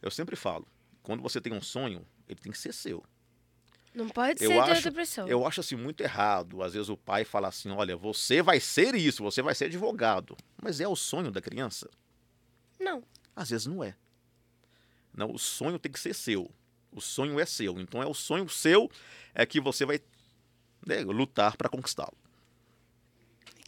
[0.00, 0.64] Eu sempre falo,
[1.02, 3.04] quando você tem um sonho, ele tem que ser seu.
[3.96, 5.26] Não pode Eu ser de acho- outra pessoa.
[5.26, 6.62] Eu acho assim muito errado.
[6.62, 10.36] Às vezes o pai fala assim: olha, você vai ser isso, você vai ser advogado.
[10.62, 11.88] Mas é o sonho da criança?
[12.78, 13.02] Não.
[13.34, 13.96] Às vezes não é.
[15.14, 16.50] Não, o sonho tem que ser seu.
[16.92, 17.80] O sonho é seu.
[17.80, 18.90] Então é o sonho seu
[19.34, 19.98] é que você vai
[20.86, 22.16] né, lutar para conquistá-lo.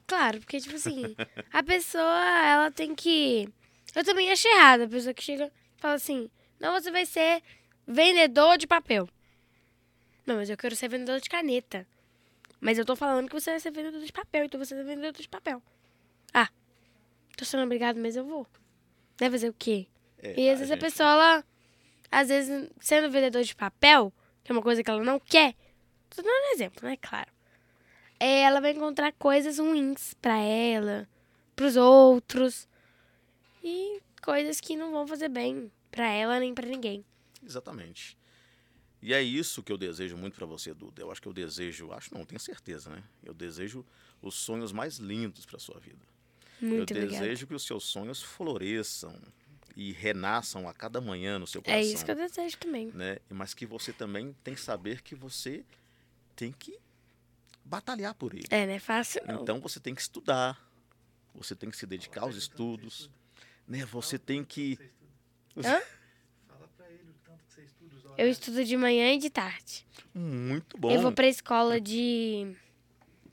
[0.07, 1.15] Claro, porque, tipo assim,
[1.53, 3.49] a pessoa, ela tem que.
[3.95, 7.43] Eu também acho errado a pessoa que chega e fala assim: não, você vai ser
[7.87, 9.09] vendedor de papel.
[10.29, 11.87] Não, mas eu quero ser vendedor de caneta.
[12.61, 15.13] Mas eu tô falando que você vai ser vendedor de papel, então você é vendedor
[15.23, 15.63] de papel.
[16.35, 16.51] Ah,
[17.35, 18.47] tô sendo obrigado, mas eu vou.
[19.19, 19.87] Vai fazer o quê?
[20.23, 21.45] É, E às a vezes a gente- pessoa, ela,
[22.11, 24.13] às vezes, sendo vendedor de papel,
[24.45, 25.55] que é uma coisa que ela não quer,
[26.11, 26.99] tô dando um exemplo, né?
[27.01, 27.31] Claro.
[28.21, 31.09] É, ela vai encontrar coisas ruins pra ela,
[31.57, 32.69] pros outros,
[33.65, 37.03] e coisas que não vão fazer bem pra ela nem pra ninguém.
[37.43, 38.18] Exatamente.
[39.01, 41.01] E é isso que eu desejo muito para você, Duda.
[41.03, 43.03] Eu acho que eu desejo, acho não, tenho certeza, né?
[43.23, 43.85] Eu desejo
[44.21, 46.05] os sonhos mais lindos para sua vida.
[46.61, 47.25] Muito eu obrigada.
[47.25, 49.17] desejo que os seus sonhos floresçam
[49.77, 51.93] e renasçam a cada manhã no seu É coração.
[51.93, 52.91] isso que eu desejo também.
[52.93, 53.19] né?
[53.31, 55.65] Mas que você também tem que saber que você
[56.35, 56.77] tem que
[57.65, 58.47] batalhar por ele.
[58.51, 59.43] É, não é fácil não.
[59.43, 60.61] Então você tem que estudar,
[61.33, 63.09] você tem que se dedicar aos estudos,
[63.69, 63.85] né?
[63.87, 64.77] Você tem que
[65.57, 65.81] Hã?
[66.49, 69.31] Fala pra ele o tanto que você estuda os Eu estudo de manhã e de
[69.31, 69.87] tarde.
[70.13, 70.91] muito bom.
[70.91, 72.53] Eu vou pra escola de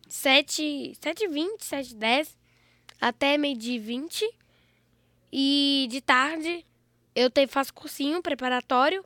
[0.08, 2.36] 7, 7h20, 7h10
[3.02, 4.30] até meio-dia e 20.
[5.34, 6.64] E de tarde
[7.16, 9.04] eu te, faço cursinho preparatório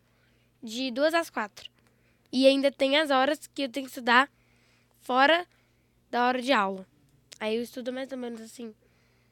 [0.62, 1.72] de 2 às 4.
[2.30, 4.30] E ainda tem as horas que eu tenho que estudar
[5.00, 5.48] fora
[6.12, 6.86] da hora de aula.
[7.40, 8.76] Aí eu estudo mais ou menos assim,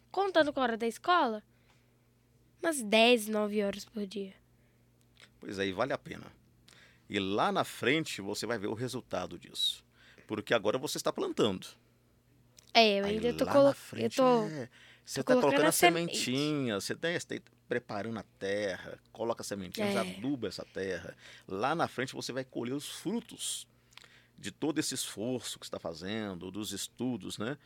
[0.09, 1.43] contando com a hora da escola,
[2.63, 4.33] umas 10, 9 horas por dia.
[5.41, 6.36] Pois aí vale a pena.
[7.10, 9.84] E lá na frente você vai ver o resultado disso.
[10.28, 11.68] Porque agora você está plantando.
[12.74, 13.70] É, eu ainda tô lá na colocando.
[13.70, 14.43] Eu frente, tô.
[14.45, 14.70] é,
[15.05, 16.18] você está colocando a a semente.
[16.18, 17.36] sementinha, você está
[17.68, 19.97] preparando a terra, coloca a sementinha, É.
[19.97, 21.16] aduba essa terra.
[21.47, 23.68] Lá na frente você vai colher os frutos
[24.38, 27.58] de todo esse esforço que você está fazendo, dos estudos, né?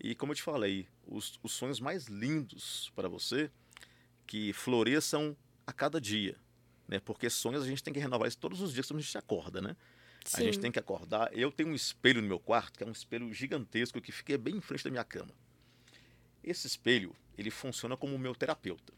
[0.00, 3.50] E como eu te falei, os, os sonhos mais lindos para você
[4.26, 5.36] que floresçam
[5.66, 6.36] a cada dia,
[6.88, 7.00] né?
[7.00, 9.60] Porque sonhos a gente tem que renovar isso todos os dias quando a gente acorda,
[9.60, 9.76] né?
[10.32, 10.60] A gente Sim.
[10.62, 11.28] tem que acordar.
[11.36, 14.56] Eu tenho um espelho no meu quarto, que é um espelho gigantesco que fica bem
[14.56, 15.30] em frente da minha cama.
[16.42, 18.92] Esse espelho, ele funciona como o meu terapeuta.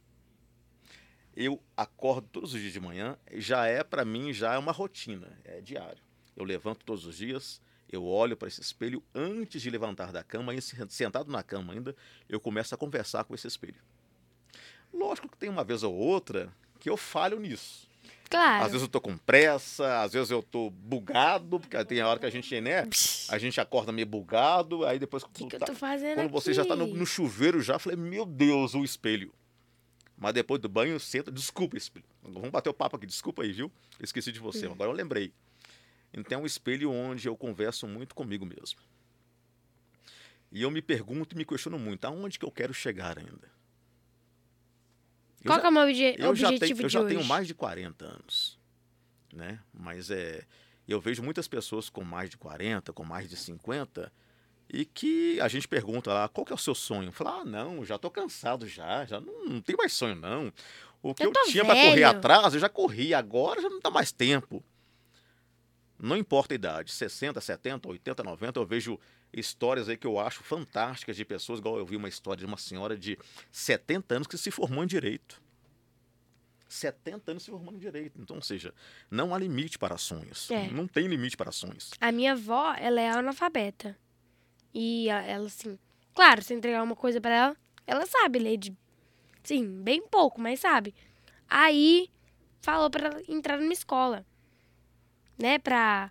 [1.35, 5.39] Eu acordo todos os dias de manhã, já é para mim já é uma rotina,
[5.45, 6.03] é diário.
[6.35, 7.61] Eu levanto todos os dias,
[7.91, 11.73] eu olho para esse espelho antes de levantar da cama, e se- sentado na cama
[11.75, 11.95] ainda,
[12.29, 13.81] eu começo a conversar com esse espelho.
[14.93, 16.53] Lógico que tem uma vez ou outra
[16.87, 17.89] que eu falho nisso.
[18.31, 18.65] Claro.
[18.65, 22.21] Às vezes eu tô com pressa, às vezes eu tô bugado, porque tem a hora
[22.21, 22.89] que a gente, né?
[23.29, 26.31] A gente acorda meio bugado, aí depois O que, que eu tá- tô fazendo quando
[26.31, 29.33] você já tá no, no chuveiro já, eu falei, meu Deus, o espelho.
[30.17, 32.05] Mas depois do banho, senta, desculpa, espelho.
[32.23, 33.71] Vamos bater o papo aqui, desculpa aí, viu?
[34.01, 34.45] Esqueci de Hum.
[34.45, 35.33] você, agora eu lembrei.
[36.15, 38.79] Então é um espelho onde eu converso muito comigo mesmo.
[40.53, 43.56] E eu me pergunto e me questiono muito, aonde que eu quero chegar ainda?
[45.47, 47.15] Qual já- é o meu obje- eu já, objetivo tenho, eu já hoje?
[47.15, 48.59] tenho mais de 40 anos,
[49.33, 49.61] né?
[49.73, 50.45] Mas é,
[50.89, 54.13] eu vejo muitas pessoas com mais de 40, com mais de 50,
[54.69, 57.13] e que a gente pergunta lá, qual que é o seu sonho?
[57.13, 60.53] Fala, ah, não, já tô cansado já, já não, não tem mais sonho não.
[61.03, 63.79] O que Eu eu, tinha para correr velho." atrás, eu já corri, agora já não
[63.81, 64.65] dá mais tempo.
[65.99, 68.99] Não importa a idade, 60, 70, 80, 90, eu vejo
[69.37, 72.57] histórias aí que eu acho fantásticas de pessoas, igual eu vi uma história de uma
[72.57, 73.19] senhora de
[73.53, 75.41] 70 anos que se formou em direito.
[76.69, 78.21] 70 anos se formando em direito.
[78.21, 78.75] Então, ou seja,
[79.11, 80.51] não há limite para sonhos.
[80.51, 80.69] É.
[80.69, 81.93] Não tem limite para sonhos.
[82.01, 83.97] A minha avó, ela é analfabeta.
[84.75, 85.79] E ela, assim...
[86.15, 87.57] Claro, se entregar uma coisa pra ela,
[87.87, 88.77] ela sabe ler de...
[89.43, 90.95] Sim, bem pouco, mas sabe.
[91.49, 92.11] Aí,
[92.61, 94.25] falou pra ela entrar numa escola.
[95.39, 96.11] Né, pra...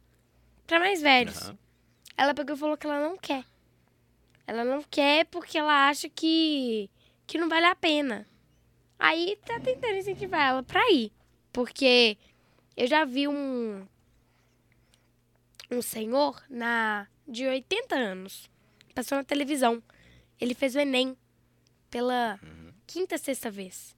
[0.66, 1.42] Pra mais velhos.
[1.42, 1.65] Aham.
[2.18, 3.46] Ela pegou e falou que ela não quer.
[4.48, 6.90] Ela não quer porque ela acha que,
[7.26, 8.28] que não vale a pena.
[8.98, 11.12] Aí tá tentando incentivar ela pra ir.
[11.52, 12.18] Porque
[12.78, 13.86] eu já vi um,
[15.72, 18.50] um senhor na, de 80 anos.
[18.94, 19.82] Passou na televisão.
[20.40, 21.18] Ele fez o Enem
[21.90, 22.40] pela
[22.86, 23.96] quinta, sexta vez.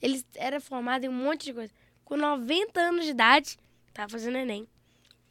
[0.00, 1.72] Ele era formado em um monte de coisa.
[2.04, 3.58] Com 90 anos de idade,
[3.92, 4.68] tava fazendo Enem.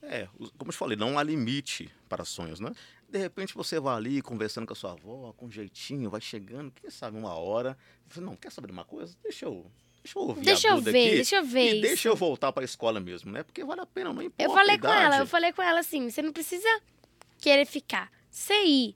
[0.05, 0.27] É,
[0.57, 2.71] como eu te falei, não há limite para sonhos, né?
[3.09, 6.89] De repente você vai ali conversando com a sua avó, com jeitinho, vai chegando, quem
[6.89, 7.77] sabe uma hora.
[8.09, 9.15] Você não quer saber de uma coisa?
[9.23, 9.71] Deixa eu,
[10.03, 11.81] deixa eu ouvir Deixa eu ver, aqui deixa eu ver E isso.
[11.81, 13.43] deixa eu voltar para a escola mesmo, né?
[13.43, 14.43] Porque vale a pena, não importa.
[14.43, 16.67] Eu falei com ela, eu falei com ela assim, você não precisa
[17.39, 18.11] querer ficar.
[18.29, 18.95] Você ir,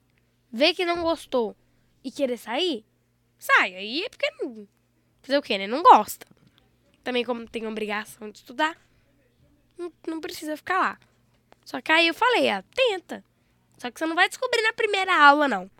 [0.52, 1.56] ver que não gostou
[2.02, 2.84] e querer sair,
[3.38, 3.74] sai.
[3.76, 4.68] Aí é porque não.
[5.22, 5.66] Fazer o quê, né?
[5.66, 6.26] Não gosta.
[7.04, 8.76] Também como tem obrigação de estudar,
[9.78, 10.98] não, não precisa ficar lá.
[11.64, 13.24] Só que aí eu falei, ah, tenta.
[13.78, 15.70] Só que você não vai descobrir na primeira aula, não.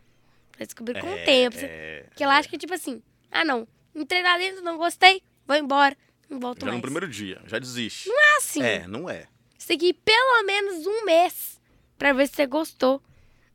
[0.57, 1.57] Vai descobrir com o É, tempo.
[1.59, 5.55] É, Porque ela acha que, tipo assim, ah, não, entrei lá dentro, não gostei, vou
[5.57, 5.97] embora,
[6.29, 6.77] não volto já mais.
[6.77, 8.07] no primeiro dia, já desiste.
[8.09, 8.63] Não é assim.
[8.63, 9.27] É, não é.
[9.57, 11.59] Você tem que ir pelo menos um mês
[11.97, 13.01] pra ver se você gostou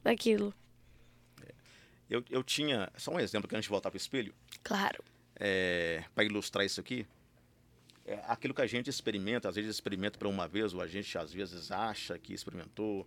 [0.03, 0.53] daquilo.
[2.11, 5.03] Eu, eu tinha, só um exemplo que antes de voltar para o espelho, Claro.
[5.37, 7.07] é, para ilustrar isso aqui,
[8.05, 11.17] é aquilo que a gente experimenta, às vezes experimenta para uma vez, ou a gente
[11.17, 13.07] às vezes acha que experimentou,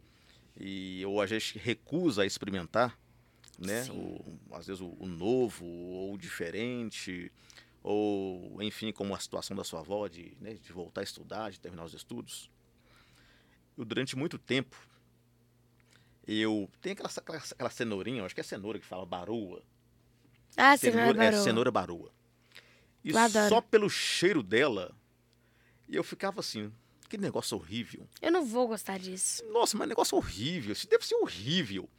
[0.59, 2.97] e, ou a gente recusa a experimentar,
[3.59, 3.85] né?
[3.91, 7.31] O, às vezes o, o novo, ou o diferente,
[7.83, 11.59] ou enfim, como a situação da sua avó de, né, de voltar a estudar, de
[11.59, 12.49] terminar os estudos.
[13.77, 14.75] Eu, durante muito tempo,
[16.27, 16.69] eu.
[16.81, 19.61] Tem aquela, aquela, aquela cenourinha, acho que é cenoura que fala baroa.
[20.55, 21.43] Ah, cenoura é, barô.
[21.43, 22.16] cenoura baroa.
[23.03, 23.13] E
[23.49, 24.95] só pelo cheiro dela,
[25.87, 26.71] eu ficava assim,
[27.09, 28.07] que negócio horrível.
[28.21, 29.43] Eu não vou gostar disso.
[29.51, 31.89] Nossa, mas negócio horrível, isso deve ser horrível.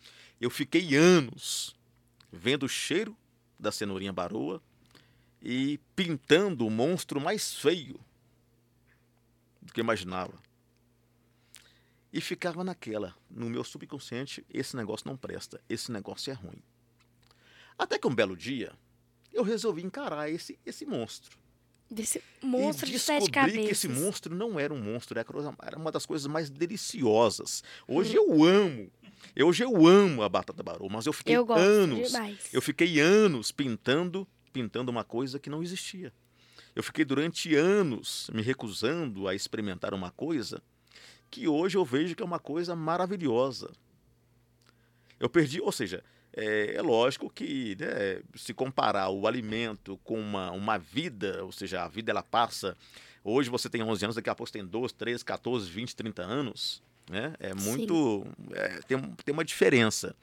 [0.41, 1.75] Eu fiquei anos
[2.31, 3.17] vendo o cheiro
[3.59, 4.63] da cenourinha baroa
[5.43, 7.99] e pintando o monstro mais feio
[9.63, 10.35] do que eu imaginava.
[12.13, 16.63] E ficava naquela, no meu subconsciente, esse negócio não presta, esse negócio é ruim.
[17.79, 18.73] Até que um belo dia,
[19.33, 21.39] eu resolvi encarar esse, esse monstro
[21.91, 23.65] Desse monstro e de sete descobri cabeças.
[23.65, 27.63] que esse monstro não era um monstro, era uma das coisas mais deliciosas.
[27.87, 28.93] Hoje eu amo,
[29.43, 32.39] hoje eu amo a batata barô, mas eu fiquei Eu anos, demais.
[32.53, 36.13] eu fiquei anos pintando, pintando uma coisa que não existia.
[36.77, 40.63] Eu fiquei durante anos me recusando a experimentar uma coisa
[41.31, 43.71] que hoje eu vejo que é uma coisa maravilhosa.
[45.21, 46.03] Eu perdi, ou seja,
[46.33, 51.83] é, é lógico que né, se comparar o alimento com uma, uma vida, ou seja,
[51.83, 52.77] a vida ela passa.
[53.25, 56.23] Hoje você tem 11 anos, daqui a pouco você tem 12, 13, 14, 20, 30
[56.23, 56.83] anos.
[57.11, 57.35] Né?
[57.41, 58.27] É muito.
[58.53, 60.15] é, tem, tem uma diferença.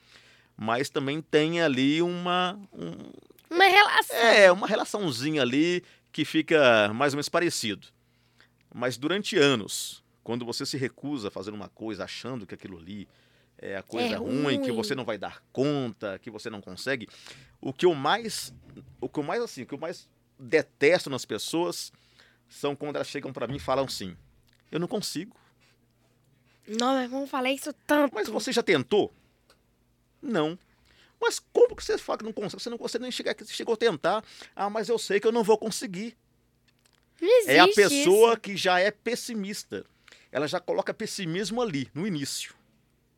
[0.55, 4.17] Mas também tem ali uma, um, Uma relação.
[4.17, 7.87] é, uma relaçãozinha ali que fica mais ou menos parecido.
[8.73, 13.07] Mas durante anos, quando você se recusa a fazer uma coisa achando que aquilo ali
[13.71, 14.75] é a coisa É ruim, que ruim.
[14.75, 17.07] você não vai dar conta, que você não consegue,
[17.61, 18.53] o que eu mais,
[19.01, 20.07] o que eu mais assim, o que eu mais
[20.39, 21.91] detesto nas pessoas
[22.49, 24.15] são quando elas chegam pra mim e falam assim:
[24.71, 25.35] "Eu não consigo".
[26.67, 28.13] Não, mas vamos falar isso tanto.
[28.15, 29.13] Mas você já tentou?
[30.21, 30.57] Não.
[31.21, 32.61] Mas como que você fala que não consegue?
[32.61, 34.23] Você, não, você nem chega, chegou a tentar.
[34.55, 36.17] Ah, mas eu sei que eu não vou conseguir.
[37.21, 38.41] Não É a pessoa isso.
[38.41, 39.85] que já é pessimista.
[40.31, 42.53] Ela já coloca pessimismo ali, no início.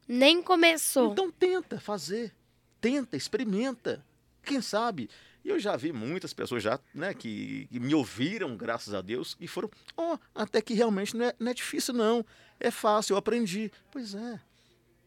[0.07, 1.11] Nem começou.
[1.11, 2.33] Então tenta fazer.
[2.79, 4.03] Tenta, experimenta.
[4.43, 5.09] Quem sabe?
[5.43, 9.37] E eu já vi muitas pessoas já, né, que, que me ouviram, graças a Deus,
[9.39, 12.25] e foram, ó, até que realmente não é, não é difícil, não.
[12.59, 13.71] É fácil, eu aprendi.
[13.91, 14.39] Pois é.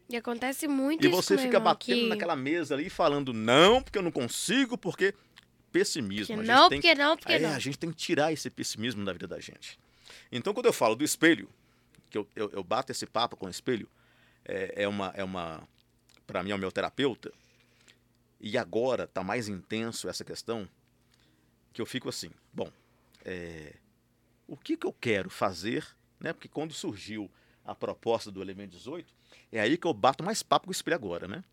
[0.09, 2.07] E acontece muito E isso você com meu fica irmão, batendo que...
[2.07, 5.13] naquela mesa ali falando, não, porque eu não consigo, porque
[5.71, 6.25] pessimismo.
[6.27, 7.53] que a gente não, porque não, porque é, não.
[7.53, 9.79] a gente tem que tirar esse pessimismo da vida da gente.
[10.31, 11.49] Então, quando eu falo do espelho,
[12.09, 13.87] que eu, eu, eu bato esse papo com o espelho,
[14.45, 15.67] é, é uma, é uma
[16.25, 17.31] para mim, é o meu terapeuta,
[18.39, 20.67] e agora tá mais intenso essa questão,
[21.73, 22.71] que eu fico assim, bom,
[23.25, 23.73] é,
[24.47, 25.85] o que, que eu quero fazer,
[26.19, 26.33] né?
[26.33, 27.29] Porque quando surgiu
[27.63, 29.13] a proposta do Elemento 18,
[29.51, 31.43] é aí que eu bato mais papo com o espelho agora, né?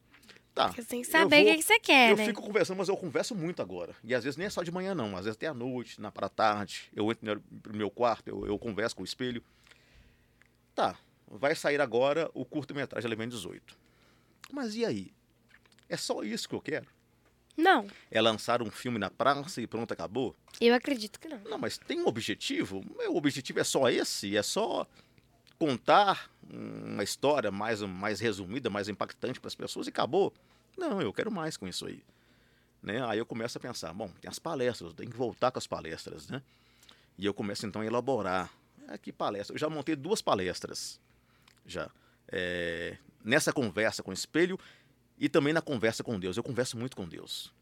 [0.55, 2.27] Tá, Você tem que saber o que, que você quer, eu né?
[2.27, 3.95] fico conversando, mas eu converso muito agora.
[4.03, 5.17] E às vezes nem é só de manhã, não.
[5.17, 6.91] Às vezes até à noite, na para tarde.
[6.93, 9.41] Eu entro no meu quarto, eu, eu converso com o espelho.
[10.75, 10.99] Tá,
[11.31, 13.77] vai sair agora o curto-metragem Elemento 18.
[14.53, 15.13] Mas e aí?
[15.89, 16.87] É só isso que eu quero?
[17.57, 20.35] Não, É lançar um filme na praça e pronto, acabou?
[20.61, 21.39] eu acredito que não.
[21.41, 22.85] Não, mas tem um objetivo?
[22.97, 24.37] Meu objetivo é só esse?
[24.37, 24.87] É só
[25.59, 30.33] contar uma história mais, mais resumida, mais impactante para as pessoas e acabou?
[30.77, 32.01] Não, eu quero mais com isso aí.
[32.81, 33.05] Né?
[33.05, 36.29] Aí eu começo a pensar, bom, tem as palestras, tenho que voltar com as palestras,
[36.29, 36.41] né?
[37.19, 38.49] E eu começo então a elaborar.
[38.87, 39.55] Ah, que palestra?
[39.55, 41.01] Eu já montei duas palestras,
[41.69, 41.91] já.
[42.31, 44.59] É, nessa conversa com o espelho
[45.19, 46.37] e também na conversa com Deus.
[46.37, 47.53] Eu converso muito com Deus.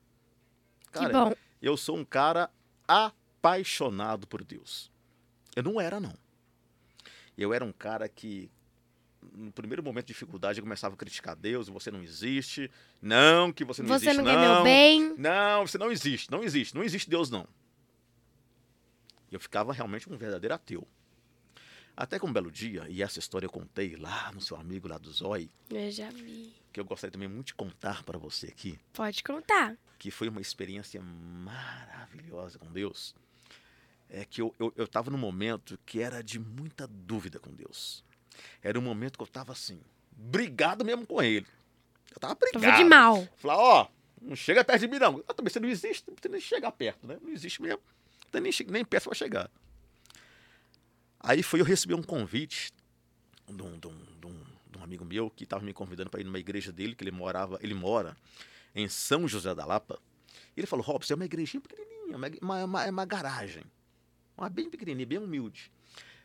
[1.13, 1.35] bom.
[1.61, 2.51] eu sou um cara
[2.87, 4.91] apaixonado por Deus.
[5.55, 6.15] Eu não era, não.
[7.37, 8.51] Eu era um cara que,
[9.35, 13.65] no primeiro momento de dificuldade, eu começava a criticar Deus, você não existe, não, que
[13.65, 15.15] você não Você existe, não quer meu bem.
[15.19, 17.47] não, você não existe, não existe, não existe Deus, não.
[19.31, 20.87] E eu ficava realmente um verdadeiro ateu.
[21.97, 24.99] Até que um belo dia, e essa história eu contei lá no seu amigo lá
[24.99, 26.53] do Zói, Eu já vi.
[26.73, 29.77] que eu gostaria também muito de contar para você aqui, Pode contar.
[29.99, 33.15] que foi uma experiência maravilhosa com Deus,
[34.11, 38.05] é que eu, eu, eu tava num momento que era de muita dúvida com Deus.
[38.63, 39.81] Era um momento que eu tava assim,
[40.13, 41.47] brigado mesmo com ele.
[42.15, 42.63] Eu tava brigado.
[42.63, 43.27] Tava de mal.
[43.37, 43.89] Falar, ó,
[44.21, 45.25] não chega perto de mim, não.
[45.27, 47.19] Ah, também você não existe, não precisa nem chegar perto, né?
[47.23, 47.81] Não existe mesmo.
[48.31, 49.51] Tem nem, nem perto pra chegar.
[51.29, 52.71] Aí foi eu recebi um convite
[53.49, 56.21] de um, de um- de um- de um amigo meu que estava me convidando para
[56.21, 58.17] ir numa igreja dele, que ele morava, ele mora
[58.73, 59.99] em São José da Lapa.
[60.57, 63.65] Ele falou, Robson, é uma igrejinha pequenininha, uma, uma, é uma garagem.
[64.39, 65.73] Uma bem pequenininha, bem humilde.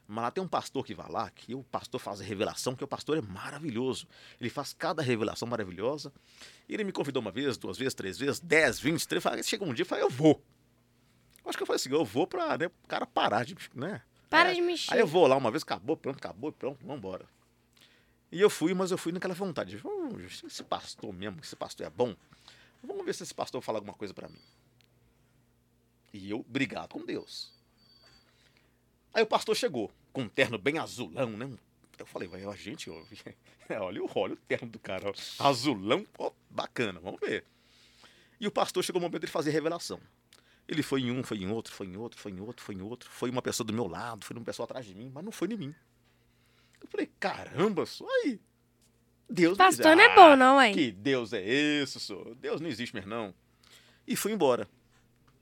[0.07, 2.83] Mas lá tem um pastor que vai lá, que o pastor faz a revelação, que
[2.83, 4.05] o pastor é maravilhoso.
[4.39, 6.13] Ele faz cada revelação maravilhosa.
[6.69, 9.23] Ele me convidou uma vez, duas vezes, três vezes, dez, vinte, três.
[9.23, 10.43] Falei, Chega um dia e falei, eu vou.
[11.45, 14.01] Acho que eu falei assim, eu vou pra né, o cara parar de, né?
[14.31, 14.93] Para É, de mexer.
[14.93, 17.25] Aí eu vou lá uma vez, acabou, pronto, acabou, pronto, vamos embora.
[18.31, 19.77] E eu fui, mas eu fui naquela vontade.
[19.77, 22.15] de, "Hum, esse pastor mesmo, esse pastor é bom.
[22.81, 24.39] Vamos ver se esse pastor fala alguma coisa pra mim.
[26.13, 27.51] E eu, brigado com Deus.
[29.13, 31.49] Aí o pastor chegou, com um terno bem azulão, né?
[31.99, 33.03] Eu falei, vai, ó, gente, ó,
[33.83, 37.45] olha, o- olha o terno do cara, ó, azulão, ó, bacana, vamos ver.
[38.39, 39.99] E o pastor chegou o momento de fazer revelação.
[40.67, 42.81] Ele foi em um, foi em outro, foi em outro, foi em outro, foi em
[42.81, 43.09] outro.
[43.09, 45.47] Foi uma pessoa do meu lado, foi uma pessoa atrás de mim, mas não foi
[45.49, 45.75] em mim.
[46.81, 48.39] Eu falei, caramba, só aí.
[49.29, 50.11] Deus não Pastor não existe.
[50.11, 50.73] é bom, não, hein?
[50.73, 52.35] Que Deus é esse, senhor?
[52.35, 53.33] Deus não existe mesmo, não.
[54.07, 54.67] E fui embora.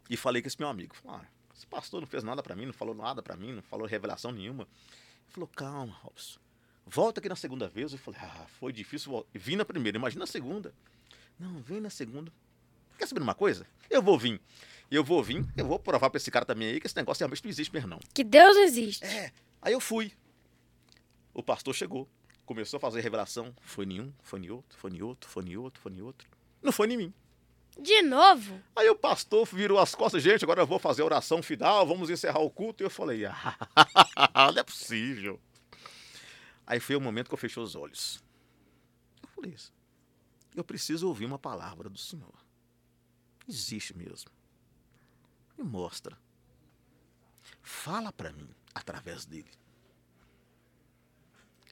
[0.09, 0.95] E falei com esse meu amigo.
[0.95, 3.61] Falei, ah, esse pastor não fez nada pra mim, não falou nada pra mim, não
[3.61, 4.63] falou revelação nenhuma.
[4.63, 6.39] Ele falou, calma, Robson.
[6.85, 7.91] Volta aqui na segunda vez.
[7.91, 9.25] Eu falei, ah, foi difícil.
[9.33, 10.73] Vim na primeira, imagina na segunda.
[11.39, 12.31] Não, vem na segunda.
[12.99, 13.65] Quer saber uma coisa?
[13.89, 14.41] Eu vou vir.
[14.91, 17.43] Eu vou vir, eu vou provar pra esse cara também aí que esse negócio realmente
[17.43, 17.99] não existe mesmo, não.
[18.13, 19.05] Que Deus existe.
[19.05, 19.31] É.
[19.61, 20.11] Aí eu fui.
[21.33, 22.09] O pastor chegou,
[22.45, 23.55] começou a fazer revelação.
[23.61, 26.27] Foi em um, foi em outro, foi em outro, foi em outro, foi em outro.
[26.61, 27.13] Não foi em mim.
[27.79, 28.61] De novo?
[28.75, 32.09] Aí o pastor virou as costas, gente, agora eu vou fazer a oração final, vamos
[32.09, 32.83] encerrar o culto.
[32.83, 35.39] E eu falei, ah, não é possível.
[36.67, 38.21] Aí foi o momento que eu fechei os olhos.
[39.23, 39.71] Eu falei isso.
[40.55, 42.48] Eu preciso ouvir uma palavra do Senhor.
[43.49, 44.29] Existe mesmo.
[45.57, 46.15] Me mostra.
[47.63, 49.49] Fala para mim através dele.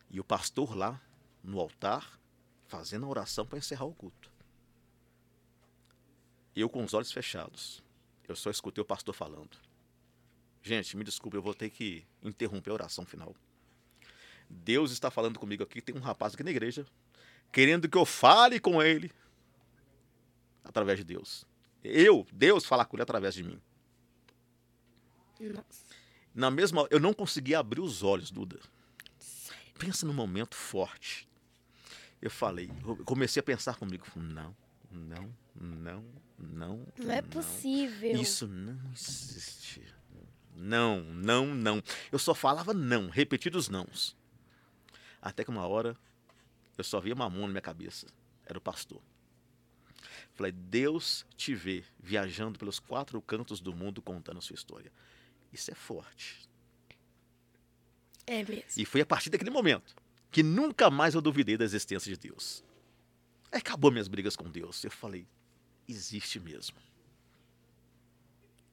[0.10, 1.00] E o pastor lá
[1.44, 2.20] no altar
[2.68, 4.32] fazendo a oração para encerrar o culto.
[6.56, 7.84] Eu com os olhos fechados.
[8.28, 9.56] Eu só escutei o pastor falando.
[10.64, 13.36] Gente, me desculpe, eu vou ter que interromper a oração final.
[14.50, 15.80] Deus está falando comigo aqui.
[15.80, 16.86] Tem um rapaz aqui na igreja
[17.52, 19.12] querendo que eu fale com ele
[20.64, 21.46] através de Deus.
[21.84, 23.62] Eu, Deus, falar com ele através de mim.
[25.40, 25.88] Nossa.
[26.34, 28.60] Na mesma, eu não conseguia abrir os olhos, Duda.
[29.78, 31.28] Pensa num momento forte.
[32.22, 32.70] Eu falei,
[33.06, 34.56] comecei a pensar comigo, não,
[34.92, 36.06] não, não,
[36.38, 36.88] não.
[36.98, 38.20] Não é possível.
[38.20, 39.84] Isso não existe.
[40.56, 41.84] Não, não, não.
[42.12, 44.16] Eu só falava não, repetidos nãos.
[45.22, 45.96] Até que uma hora
[46.78, 48.08] eu só via mamão na minha cabeça.
[48.46, 49.02] Era o pastor.
[50.38, 54.92] Falei, Deus te vê viajando pelos quatro cantos do mundo contando a sua história.
[55.52, 56.48] Isso é forte.
[58.28, 58.64] É mesmo.
[58.78, 59.96] E foi a partir daquele momento
[60.30, 62.64] que nunca mais eu duvidei da existência de Deus.
[63.52, 64.84] Aí acabou minhas brigas com Deus.
[64.84, 65.26] Eu falei,
[65.88, 66.78] existe mesmo.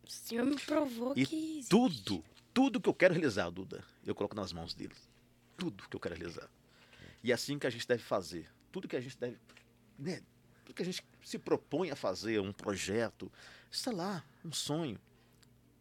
[0.07, 1.71] O Senhor me provou E que existe.
[1.71, 4.95] tudo, tudo que eu quero realizar, Duda, eu coloco nas mãos dele.
[5.57, 6.51] Tudo que eu quero realizar.
[7.23, 8.51] E é assim que a gente deve fazer.
[8.71, 9.39] Tudo que a gente deve.
[9.99, 10.21] Né,
[10.65, 13.31] tudo que a gente se propõe a fazer, um projeto,
[13.71, 14.99] sei lá, um sonho,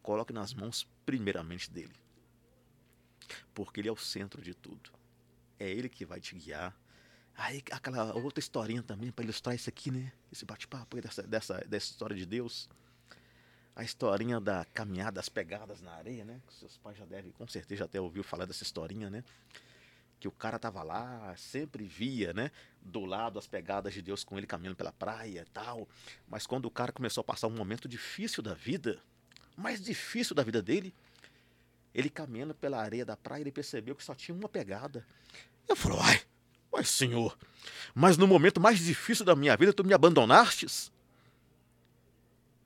[0.02, 1.94] coloque nas mãos primeiramente dele.
[3.54, 4.90] Porque ele é o centro de tudo.
[5.58, 6.76] É ele que vai te guiar.
[7.36, 10.12] Aí aquela outra historinha também para ilustrar isso aqui, né?
[10.30, 12.68] Esse bate-papo dessa, dessa, dessa história de Deus
[13.76, 16.40] a historinha da caminhada, as pegadas na areia, né?
[16.46, 19.24] Que seus pais já devem, com certeza, até ouviu falar dessa historinha, né?
[20.24, 22.50] Que o cara tava lá, sempre via, né?
[22.80, 25.86] Do lado as pegadas de Deus com ele caminhando pela praia e tal.
[26.26, 28.98] Mas quando o cara começou a passar um momento difícil da vida,
[29.54, 30.94] mais difícil da vida dele,
[31.94, 35.06] ele caminhando pela areia da praia, ele percebeu que só tinha uma pegada.
[35.68, 36.22] Eu falei, uai,
[36.72, 37.36] Mas, Senhor,
[37.94, 40.90] mas no momento mais difícil da minha vida tu me abandonastes?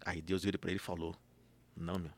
[0.06, 1.12] Aí Deus virou para ele e falou:
[1.76, 2.12] Não, meu.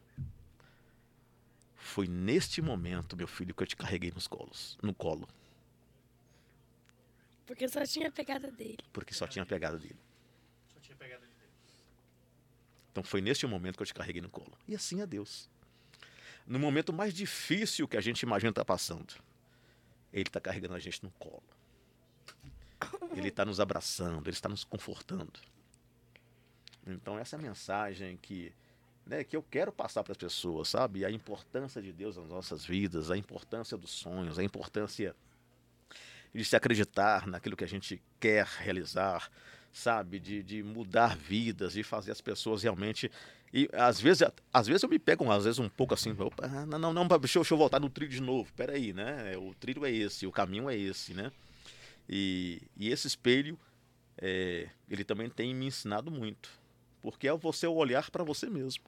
[1.82, 5.26] Foi neste momento, meu filho, que eu te carreguei nos colos, no colo,
[7.46, 8.78] Porque só tinha a pegada dele.
[8.92, 9.98] porque só tinha a pegada dele.
[10.72, 11.30] Só tinha pegado ele.
[12.92, 14.52] Então foi neste momento que eu te carreguei no colo.
[14.68, 15.48] E assim é Deus.
[16.46, 19.14] No momento mais difícil que a gente imagina estar passando,
[20.12, 21.42] Ele está carregando a gente no colo.
[23.16, 25.40] Ele está nos abraçando, Ele está nos confortando.
[26.86, 28.52] Então essa é a mensagem que,
[29.06, 31.04] né, que eu quero passar para as pessoas, sabe?
[31.04, 35.14] A importância de Deus nas nossas vidas, a importância dos sonhos, a importância
[36.32, 39.30] de se acreditar naquilo que a gente quer realizar,
[39.72, 40.20] sabe?
[40.20, 43.10] De, de mudar vidas, de fazer as pessoas realmente.
[43.52, 46.78] E às vezes, às vezes eu me pego, às vezes, um pouco assim, opa, não,
[46.78, 48.52] não, não, deixa eu, deixa eu voltar no trilho de novo.
[48.54, 49.36] Peraí, né?
[49.36, 51.32] O trilho é esse, o caminho é esse, né?
[52.08, 53.58] E, e esse espelho,
[54.18, 56.59] é, ele também tem me ensinado muito.
[57.02, 58.84] Porque é você olhar para você mesmo.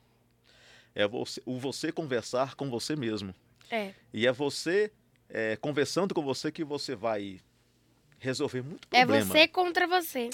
[0.95, 3.35] É você, o você conversar com você mesmo.
[3.71, 3.93] É.
[4.13, 4.91] E é você
[5.29, 7.41] é, conversando com você que você vai
[8.19, 9.25] resolver muito É problema.
[9.27, 10.29] você contra você.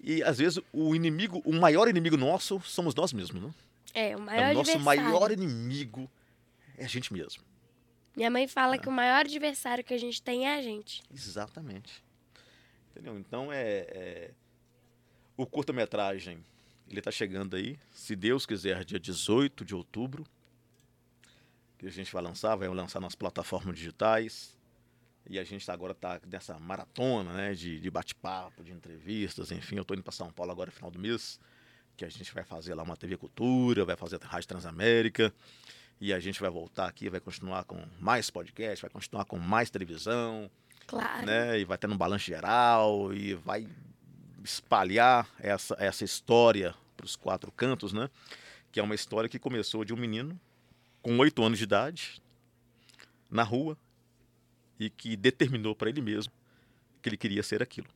[0.00, 3.54] E às vezes o inimigo, o maior inimigo nosso somos nós mesmos, né?
[3.94, 5.02] É, o É maior o nosso adversário.
[5.04, 6.10] maior inimigo
[6.76, 7.42] é a gente mesmo.
[8.16, 11.02] Minha mãe fala que o maior adversário que a gente tem é a gente.
[11.12, 12.02] Exatamente.
[12.90, 13.18] Entendeu?
[13.18, 14.30] Então é, é-
[15.36, 16.44] o curta-metragem,
[16.88, 20.24] ele tá chegando aí, se Deus quiser, dia 18 de outubro,
[21.78, 24.56] que a gente vai lançar, vai lançar nas plataformas digitais.
[25.28, 29.76] E a gente tá- agora tá nessa maratona, né, de, de bate-papo, de entrevistas, enfim,
[29.76, 31.40] eu tô indo para São Paulo agora final do mês,
[31.96, 35.32] que a gente vai fazer lá uma TV Cultura, vai fazer a Rádio Transamérica,
[35.98, 39.70] e a gente vai voltar aqui, vai continuar com mais podcast, vai continuar com mais
[39.70, 40.50] televisão,
[40.86, 41.24] Claro.
[41.24, 41.58] né?
[41.58, 43.66] E vai ter um balanço geral e vai
[44.44, 48.10] espalhar essa, essa história para os quatro cantos, né?
[48.70, 50.38] Que é uma história que começou de um menino
[51.02, 52.22] com oito anos de idade
[53.30, 53.76] na rua
[54.78, 56.32] e que determinou para ele mesmo
[57.00, 57.88] que ele queria ser aquilo,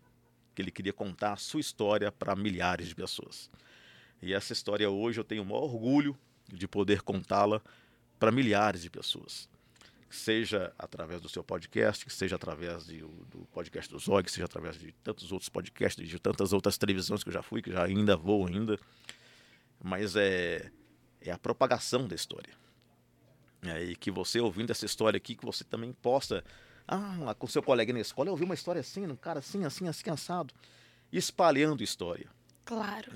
[0.54, 3.50] que ele queria contar a sua história para milhares de pessoas.
[4.20, 6.16] E essa história hoje eu tenho o maior orgulho
[6.52, 7.60] de poder contá-la
[8.18, 9.48] para milhares de pessoas
[10.08, 14.32] que seja através do seu podcast, que seja através de- do podcast do Zog, que
[14.32, 17.70] seja através de tantos outros podcasts, de tantas outras televisões que eu já fui, que
[17.70, 18.78] já ainda vou ainda.
[19.82, 20.70] Mas é,
[21.20, 22.54] é a propagação da história.
[23.62, 26.42] É, e que você ouvindo essa história aqui, que você também possa,
[26.86, 29.88] ah, com seu colega na escola, eu ouvi uma história assim, um cara assim, assim,
[29.88, 30.54] assim, assado.
[31.12, 32.28] Espalhando história.
[32.64, 33.12] Claro.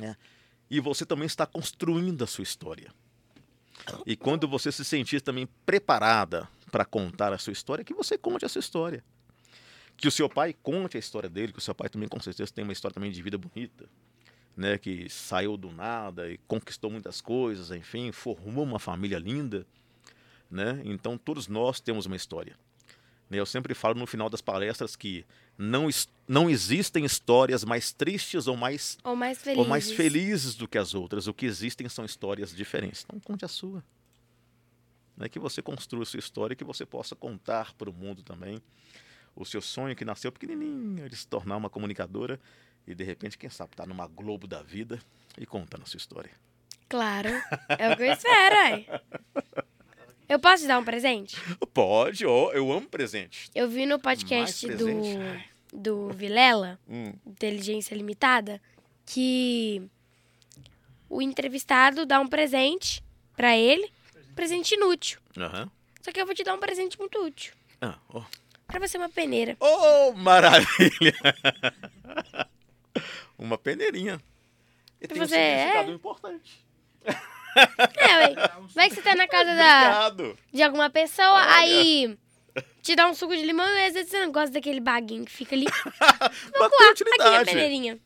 [0.68, 2.92] E você também está construindo a sua história.
[4.06, 8.46] E quando você se sentir também preparada para contar a sua história, que você conte
[8.46, 9.04] a sua história.
[9.94, 12.50] Que o seu pai conte a história dele, que o seu pai também com certeza
[12.50, 13.84] tem uma história também de vida bonita,
[14.56, 19.66] né, que saiu do nada e conquistou muitas coisas, enfim, formou uma família linda,
[20.50, 20.80] né?
[20.84, 22.56] Então todos nós temos uma história.
[23.28, 25.26] Né, Eu sempre falo no final das palestras que
[25.58, 25.88] não,
[26.26, 30.94] não existem histórias mais tristes ou mais Ou mais ou mais felizes do que as
[30.94, 31.26] outras.
[31.26, 33.04] O que existem são histórias diferentes.
[33.04, 33.84] Então conte a sua.
[35.16, 35.28] Né?
[35.28, 38.60] Que você construa a sua história e que você possa contar para o mundo também
[39.34, 42.38] o seu sonho que nasceu pequenininho de se tornar uma comunicadora
[42.86, 44.98] e de repente, quem sabe, tá numa Globo da vida
[45.38, 46.30] e contando a sua história.
[46.88, 47.30] Claro.
[47.68, 48.86] É o que eu espero, ai.
[50.28, 51.36] Eu posso te dar um presente?
[51.72, 53.50] Pode, ó, eu amo presente.
[53.54, 54.88] Eu vi no podcast do?
[54.88, 55.44] Ai.
[55.72, 58.60] do Vilela, Hum, Inteligência Limitada,
[59.06, 59.82] que
[61.08, 63.02] o entrevistado dá um presente
[63.36, 63.90] pra ele,
[64.34, 65.18] presente inútil.
[65.36, 65.70] aham.
[66.00, 67.54] Só que eu vou te dar um presente muito útil.
[67.80, 68.22] Ah, ó.
[68.66, 69.56] Pra você uma peneira.
[69.60, 71.14] Oh, maravilha!
[73.38, 74.20] uma peneirinha.
[75.00, 75.58] E tem um Você é?
[75.58, 76.64] significado importante.
[77.96, 78.34] É, ué.
[78.74, 80.10] Vai que você tá na casa da,
[80.52, 82.16] de alguma pessoa, aí
[82.82, 85.32] te dá um suco de limão e às vezes você não gosta daquele baguinho que
[85.32, 85.66] fica ali.
[85.94, 87.44] Mas tem Aqui a utilidade.
[87.50, 87.98] peneirinha.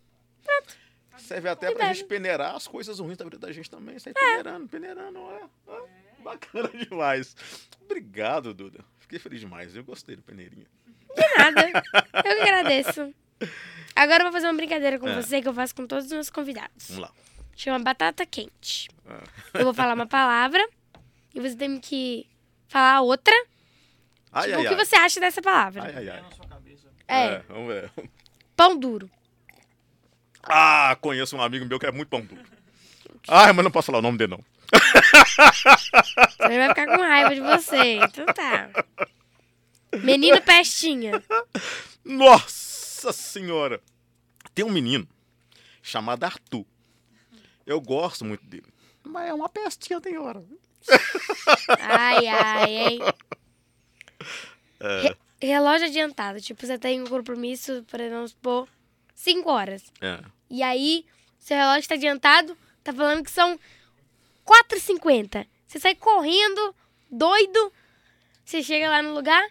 [1.18, 3.99] Serve até pra gente peneirar as coisas ruins da vida da gente também.
[3.99, 5.18] Sai peneirando, peneirando.
[5.18, 5.81] É, é,
[6.31, 7.35] bacana demais.
[7.83, 8.85] Obrigado, Duda.
[8.99, 9.74] Fiquei feliz demais.
[9.77, 10.66] Eu gostei do peneirinho.
[11.14, 11.68] De nada.
[11.68, 13.14] Eu que agradeço.
[13.95, 15.14] Agora eu vou fazer uma brincadeira com É.
[15.14, 16.89] você que eu faço com todos os meus convidados.
[16.89, 17.12] Vamos lá.
[17.55, 18.89] Chama batata quente.
[19.09, 19.22] Ah.
[19.55, 20.66] Eu vou falar uma palavra
[21.35, 22.27] e você tem que
[22.68, 23.33] falar outra.
[24.33, 24.85] Ai, tipo, ai, o que ai.
[24.85, 25.83] você acha dessa palavra?
[25.85, 26.20] Ai, ai, ai.
[26.22, 26.89] na sua cabeça.
[27.09, 27.91] É, Vamos ver.
[28.55, 29.09] pão duro.
[30.43, 32.43] Ah, conheço um amigo meu que é muito pão duro.
[33.29, 34.45] Ai, mas não posso falar o nome dele, não.
[36.40, 37.94] Ele vai ficar com raiva de você.
[37.96, 38.70] Então tá.
[40.02, 41.22] Menino pestinha.
[42.04, 43.80] Nossa senhora!
[44.54, 45.07] Tem um menino
[45.82, 46.64] chamado Arthur.
[47.66, 48.66] Eu gosto muito dele.
[49.04, 50.42] Mas é uma pestinha, tem hora.
[51.80, 52.98] Ai, ai, hein?
[54.80, 55.00] É.
[55.02, 56.40] Re- relógio adiantado.
[56.40, 58.68] Tipo, você tem um compromisso, por vamos supor,
[59.14, 59.82] 5 horas.
[60.00, 60.20] É.
[60.50, 61.04] E aí,
[61.38, 63.59] seu relógio tá adiantado, tá falando que são
[64.47, 65.47] 4h50.
[65.66, 66.74] Você sai correndo,
[67.11, 67.72] doido.
[68.44, 69.44] Você chega lá no lugar,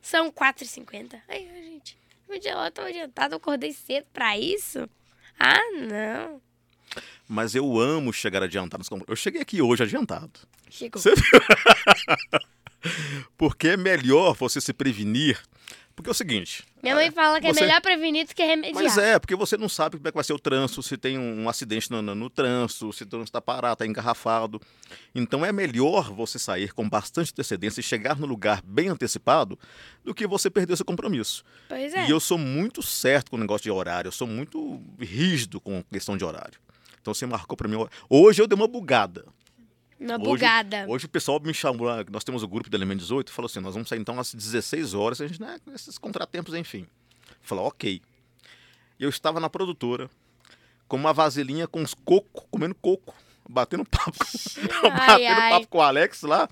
[0.00, 1.20] são 4h50.
[1.28, 4.88] Aí, gente, meu relógio tá adiantado, eu acordei cedo pra isso?
[5.38, 6.40] Ah, não.
[7.28, 8.82] Mas eu amo chegar adiantado.
[9.06, 10.40] Eu cheguei aqui hoje adiantado.
[10.70, 11.00] Chegou.
[11.00, 11.40] Você viu?
[13.36, 15.38] Porque é melhor você se prevenir.
[15.98, 16.62] Porque é o seguinte.
[16.80, 18.72] Minha mãe fala que Você- é melhor prevenir do que remediar.
[18.84, 21.18] Mas é, porque você não sabe como é que vai ser o trânsito, se tem
[21.18, 24.60] um, acidente no, no, no trânsito, se o trânsito está parado, está engarrafado.
[25.12, 29.58] Então é melhor você sair com bastante antecedência e chegar no lugar bem antecipado
[30.04, 31.44] do que você perder seu compromisso.
[31.68, 32.06] Pois é.
[32.06, 35.82] E eu sou muito certo com o negócio de horário, eu sou muito rígido com
[35.90, 36.60] questão de horário.
[37.02, 37.76] Então você marcou para mim.
[38.08, 39.24] Hoje eu dei uma bugada.
[40.00, 40.86] Uma Hoje- bugada.
[40.88, 43.60] Hoje o pessoal me chamou, lá, nós temos o grupo do Elemento 18, falou assim,
[43.60, 46.86] nós vamos sair então às 16 horas, a gente, né, esses contratempos, enfim.
[47.42, 48.00] Falou, ok.
[48.98, 50.08] Eu estava na produtora,
[50.86, 53.14] com uma vasilhinha com uns coco, comendo coco,
[53.48, 54.12] batendo papo,
[54.84, 55.50] Ai, batendo ai.
[55.52, 56.48] papo com o Alex lá,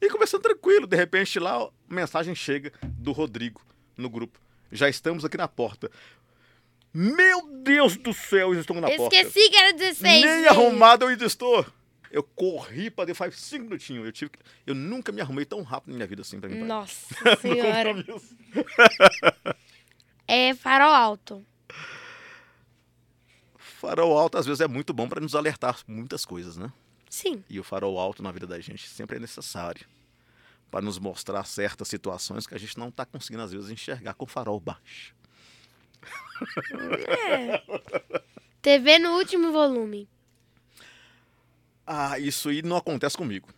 [0.00, 0.86] e conversando tranquilo.
[0.86, 3.60] De repente lá, a mensagem chega do Rodrigo
[3.96, 4.40] no grupo.
[4.72, 5.90] Já estamos aqui na porta.
[6.92, 9.14] Meu Deus do céu, eles estão na porta.
[9.16, 10.24] Esqueci que era 16.
[10.24, 10.48] Nem gente.
[10.48, 11.64] arrumado eu ainda estou.
[12.10, 14.04] Eu corri pra dentro faz cinco minutinhos.
[14.06, 16.60] Eu, tive que- eu nunca me arrumei tão rápido na minha vida assim pra mim.
[16.64, 17.94] Nossa senhora.
[20.26, 21.44] É farol alto.
[23.56, 26.72] Farol alto às vezes é muito bom pra nos alertar muitas coisas, né?
[27.10, 27.42] Sim.
[27.48, 29.86] E o farol alto na vida da gente sempre é necessário
[30.70, 34.24] para nos mostrar certas situações que a gente não tá conseguindo às vezes enxergar com
[34.24, 35.14] o farol baixo.
[38.60, 40.08] TV no último volume.
[41.90, 43.48] Ah, isso aí não acontece comigo.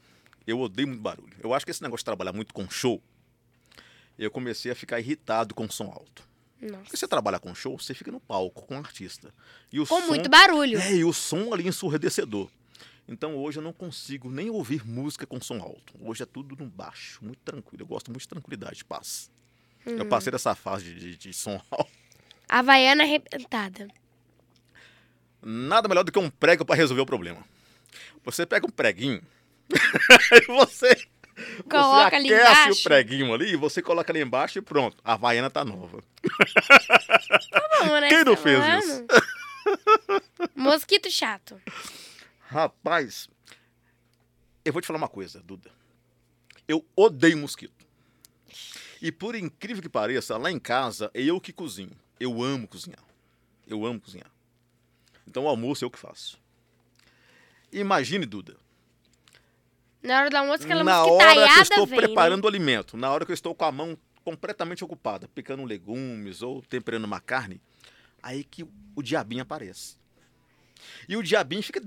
[0.47, 1.37] Eu odeio muito barulho.
[1.41, 3.03] Eu acho que esse negócio de trabalhar muito com show,
[4.17, 6.23] eu comecei a ficar irritado com som alto.
[6.63, 6.83] Nossa.
[6.85, 9.35] Porque você trabalha com show, você fica no palco com o artista.
[9.73, 10.79] E o Com som, muito barulho.
[10.79, 12.49] É, e o som ali ensurdecedor.
[13.09, 15.95] Então hoje eu não consigo nem ouvir música com som alto.
[16.01, 17.83] Hoje é tudo no baixo, muito tranquilo.
[17.83, 19.29] Eu gosto muito de tranquilidade, paz.
[19.85, 19.97] Uhum.
[19.99, 21.91] Eu passei dessa fase de, de- de som alto.
[22.49, 23.89] Havaiana arrebentada.
[25.43, 27.43] Nada melhor do que um prego para resolver o problema.
[28.25, 29.23] Você pega um preguinho
[29.71, 30.97] e você,
[31.69, 34.97] Coloca você ali aquece o preguinho ali e você coloca ali embaixo e pronto.
[35.05, 36.03] A Havaiana tá nova.
[37.81, 39.07] Bom, né, Quem não tá fez falando?
[40.55, 41.61] Mosquito chato.
[42.41, 43.29] Rapaz,
[44.65, 45.71] eu vou te falar uma coisa, Duda.
[46.67, 47.87] Eu odeio mosquito.
[49.03, 51.97] E por incrível que pareça, lá em casa eu que cozinho.
[52.19, 53.03] Eu amo cozinhar.
[53.67, 54.31] Eu amo cozinhar.
[55.27, 56.39] Então o almoço é eu que faço.
[57.73, 58.57] Imagine, Duda,
[60.03, 62.07] Na hora do almoço, aquela na hora que eu estou vem, né?
[62.07, 66.43] preparando o alimento, na hora que eu estou com a mão completamente ocupada, picando legumes
[66.43, 67.61] ou temperando uma carne,
[68.23, 69.97] aí que o diabinho aparece.
[71.09, 71.81] E o diabinho fica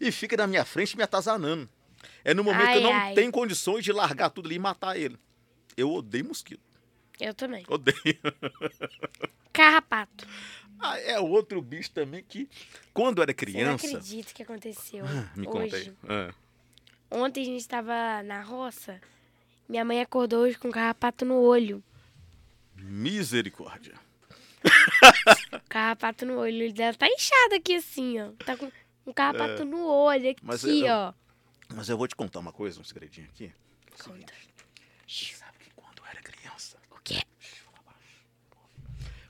[0.00, 1.68] e fica na minha frente me atazanando.
[2.24, 3.14] É no momento que eu Ai, não ai.
[3.14, 5.18] tenho condições de largar tudo ali e matar ele.
[5.76, 6.60] Eu odeio mosquito.
[7.20, 7.64] Eu também.
[7.68, 8.18] Odeio.
[9.52, 10.26] Carrapato.
[10.80, 12.48] Ah, é outro bicho também que,
[12.94, 13.86] quando eu era Você não criança.
[13.86, 15.04] acredita que aconteceu
[15.36, 15.92] Me hoje.
[16.08, 16.32] É.
[17.10, 19.00] Ontem a gente tava na roça.
[19.68, 21.82] Minha mãe acordou hoje com um carrapato no olho.
[22.76, 23.94] Misericórdia.
[25.68, 26.56] Carrapato no olho.
[26.58, 28.30] O olho dela tá inchado aqui assim, ó.
[28.44, 28.70] Tá com
[29.06, 30.46] um carrapato no olho aqui, É.
[30.46, 31.12] Mas eu- ó.
[31.74, 33.52] Mas eu vou te contar uma coisa, um segredinho aqui.
[34.02, 34.32] Conta.
[35.06, 36.78] Você sabe que quando eu era criança.
[36.90, 37.22] O quê?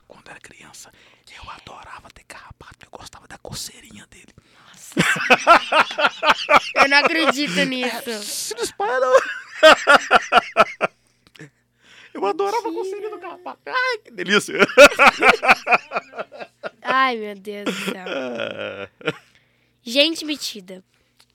[0.07, 0.91] Quando eu era criança,
[1.43, 4.33] eu adorava ter carrapato, eu gostava da coceirinha dele.
[6.75, 8.23] Eu não acredito nisso.
[8.23, 9.13] Se não espalha, não.
[12.13, 13.61] Eu adorava a coceirinha do carrapato.
[13.67, 14.55] Ai, que delícia.
[16.81, 18.05] Ai, meu Deus do céu.
[19.81, 20.83] Gente metida.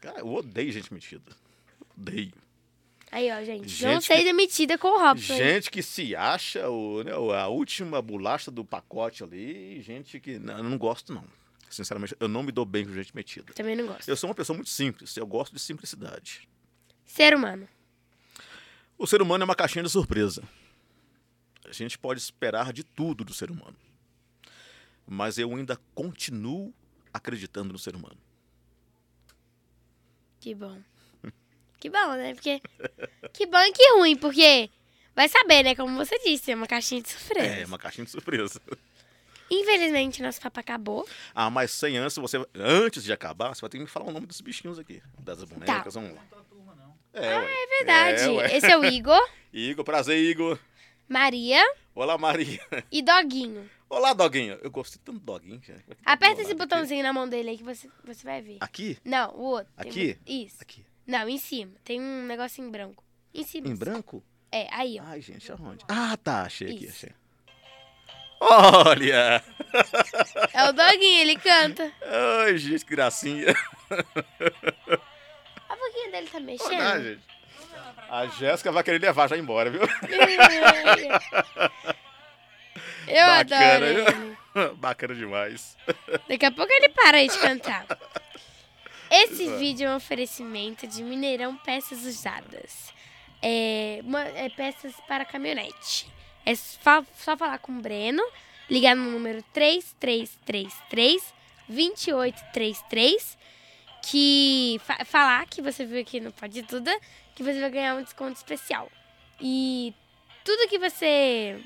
[0.01, 1.33] Cara, eu odeio gente metida.
[1.97, 2.33] Odeio.
[3.17, 3.67] Aí, ó, gente.
[3.67, 5.37] Gente não seja metida com o Robson.
[5.39, 9.81] Gente que se acha o, né, a última bolacha do pacote ali.
[9.81, 10.39] Gente que.
[10.39, 11.25] Não, eu não gosto, não.
[11.71, 13.55] Sinceramente, eu não me dou bem com gente metida.
[13.55, 14.07] Também não gosto.
[14.07, 15.17] Eu sou uma pessoa muito simples.
[15.17, 16.47] Eu gosto de simplicidade.
[17.07, 17.67] Ser humano.
[18.99, 20.43] O ser humano é uma caixinha de surpresa.
[21.65, 23.77] A gente pode esperar de tudo do ser humano.
[25.07, 26.71] Mas eu ainda continuo
[27.15, 28.19] acreditando no ser humano.
[30.39, 30.83] Que bom.
[31.87, 32.35] Que bom, né?
[32.35, 32.61] Porque.
[33.33, 34.69] Que bom e que ruim, porque
[35.15, 35.77] vai saber, né?
[35.77, 37.47] Como você disse, é uma caixinha de surpresa.
[37.47, 38.61] É, uma caixinha de surpresa.
[39.49, 41.09] Infelizmente, nosso papo acabou.
[41.33, 44.11] Ah, mas sem antes, você, antes de acabar, você vai ter que me falar o
[44.11, 45.01] nome dos bichinhos aqui.
[45.21, 46.23] Das bonecas, vamos lá.
[46.23, 46.93] Não tá a turma, não.
[47.13, 47.53] É, ué.
[47.53, 48.41] É verdade.
[48.41, 48.57] É.
[48.57, 49.21] Esse é o Igor,
[49.55, 50.59] Igor, prazer, Igor.
[51.09, 51.63] Maria
[51.95, 52.61] Olá, Maria.
[52.91, 53.71] e Doguinho.
[53.89, 54.59] Olá, Doguinho.
[54.61, 55.61] Eu gostei tanto do Doguinho.
[55.61, 55.85] cara.
[56.05, 56.59] Aperta Olá, esse aqui.
[56.59, 58.57] botãozinho na mão dele aí que você, você vai ver.
[58.59, 58.99] Aqui?
[59.05, 59.73] Não, o outro.
[59.77, 60.19] Aqui?
[60.27, 60.57] Isso.
[60.61, 60.85] Aqui.
[61.07, 61.73] Não, em cima.
[61.85, 63.05] Tem um negocinho branco.
[63.35, 63.69] Em cima.
[63.69, 64.23] Em branco?
[64.51, 65.05] É, aí, ó.
[65.07, 65.85] Ai, gente, aonde?
[65.89, 66.43] Ah, tá.
[66.43, 67.07] Achei aqui, Isso.
[67.07, 67.15] achei.
[68.41, 69.43] Olha!
[70.53, 71.91] É o Doguinho, ele canta.
[72.45, 73.55] Ai, gente, que gracinha.
[75.69, 77.03] A boquinha dele tá Olha, mexendo.
[77.03, 77.23] gente.
[78.09, 79.81] A Jéssica vai querer levar já embora, viu?
[83.09, 84.75] Eu Bacana, adoro ele.
[84.77, 85.77] Bacana demais.
[86.29, 87.87] Daqui a pouco ele para aí de cantar.
[89.11, 92.93] Esse vídeo é um oferecimento de Mineirão Peças Usadas.
[93.43, 96.07] É, uma- é peças para caminhonete.
[96.45, 98.23] É só, só falar com o Breno,
[98.69, 101.35] ligar no número 3333
[101.69, 103.37] 2833,
[104.03, 106.91] que fa- falar que você viu aqui no Pode Tudo,
[107.35, 108.91] que você vai ganhar um desconto especial.
[109.41, 109.93] E
[110.45, 111.61] tudo que você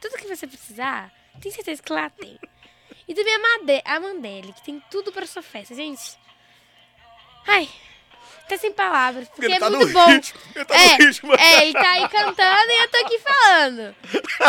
[0.00, 2.38] tudo que você precisar, tem certeza que lá tem.
[3.08, 6.18] E também a, Made a Mandele, que tem tudo pra sua festa, gente.
[7.46, 7.68] Ai,
[8.48, 10.06] tá sem palavras, porque Ele é tá muito no bom.
[10.06, 10.40] ritmo.
[10.54, 11.34] Ele tá É, no ritmo.
[11.34, 13.94] É, ele tá aí cantando e eu tô aqui falando.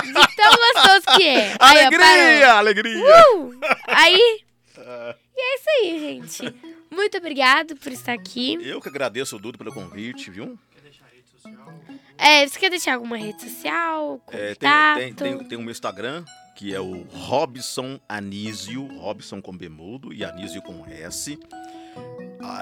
[0.04, 1.56] De tão gostoso que é.
[1.60, 3.04] Aí, ó, alegria, alegria.
[3.36, 3.60] Uh!
[3.88, 4.44] Aí,
[4.78, 6.56] Ah, e é isso aí, gente.
[6.90, 8.58] Muito obrigado por estar aqui.
[8.62, 10.58] Eu que agradeço o Dudu pelo convite, viu?
[10.74, 11.74] Quer deixar a rede social?
[12.18, 16.24] É, você quer deixar alguma rede social, É, tem, tem, tem, tem o meu Instagram,
[16.56, 21.40] que é o Robson Anísio, Robson com B mudo e Anísio com S,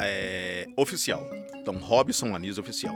[0.01, 1.25] é, oficial.
[1.55, 2.95] Então, Robson Anísio Oficial.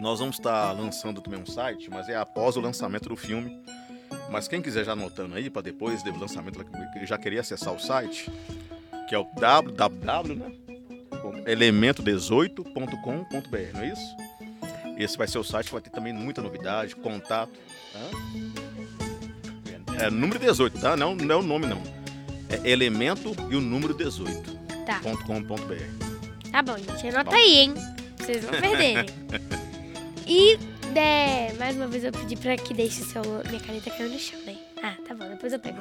[0.00, 3.60] Nós vamos estar lançando também um site, mas é após o lançamento do filme.
[4.30, 6.64] Mas quem quiser já anotando aí, para depois do lançamento,
[7.02, 8.30] já queria acessar o site,
[9.08, 10.52] que é o www, né?
[11.46, 14.16] elemento18.com.br, não é isso?
[14.96, 17.58] Esse vai ser o site, vai ter também muita novidade, contato.
[17.94, 18.10] Hã?
[19.98, 20.96] É número 18, tá?
[20.96, 21.82] Não, não é o nome, não.
[22.48, 24.59] É elemento e o número 18.com.br.
[24.90, 25.00] Tá.
[26.50, 27.08] Tá bom, gente.
[27.08, 27.74] Anota aí, hein?
[28.16, 29.06] Pra Vocês não perderem.
[30.26, 30.58] e,
[30.96, 33.22] é, mais uma vez, eu pedi pra que deixe seu...
[33.48, 34.56] Minha caneta caiu no chão, né?
[34.82, 35.28] Ah, tá bom.
[35.28, 35.80] Depois eu pego.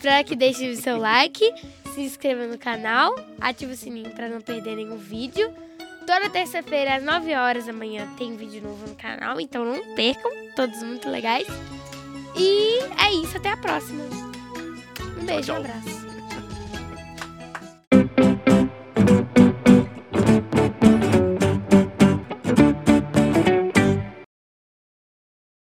[0.00, 1.52] Pra que deixe o seu like,
[1.94, 5.52] se inscreva no canal, ative o sininho pra não perder nenhum vídeo.
[6.06, 10.30] Toda terça-feira, às 9 horas da manhã, tem vídeo novo no canal, então não percam.
[10.56, 11.46] Todos muito legais.
[12.34, 13.36] E é isso.
[13.36, 14.04] Até a próxima.
[15.20, 15.56] Um beijo, tchau.
[15.56, 16.07] um abraço.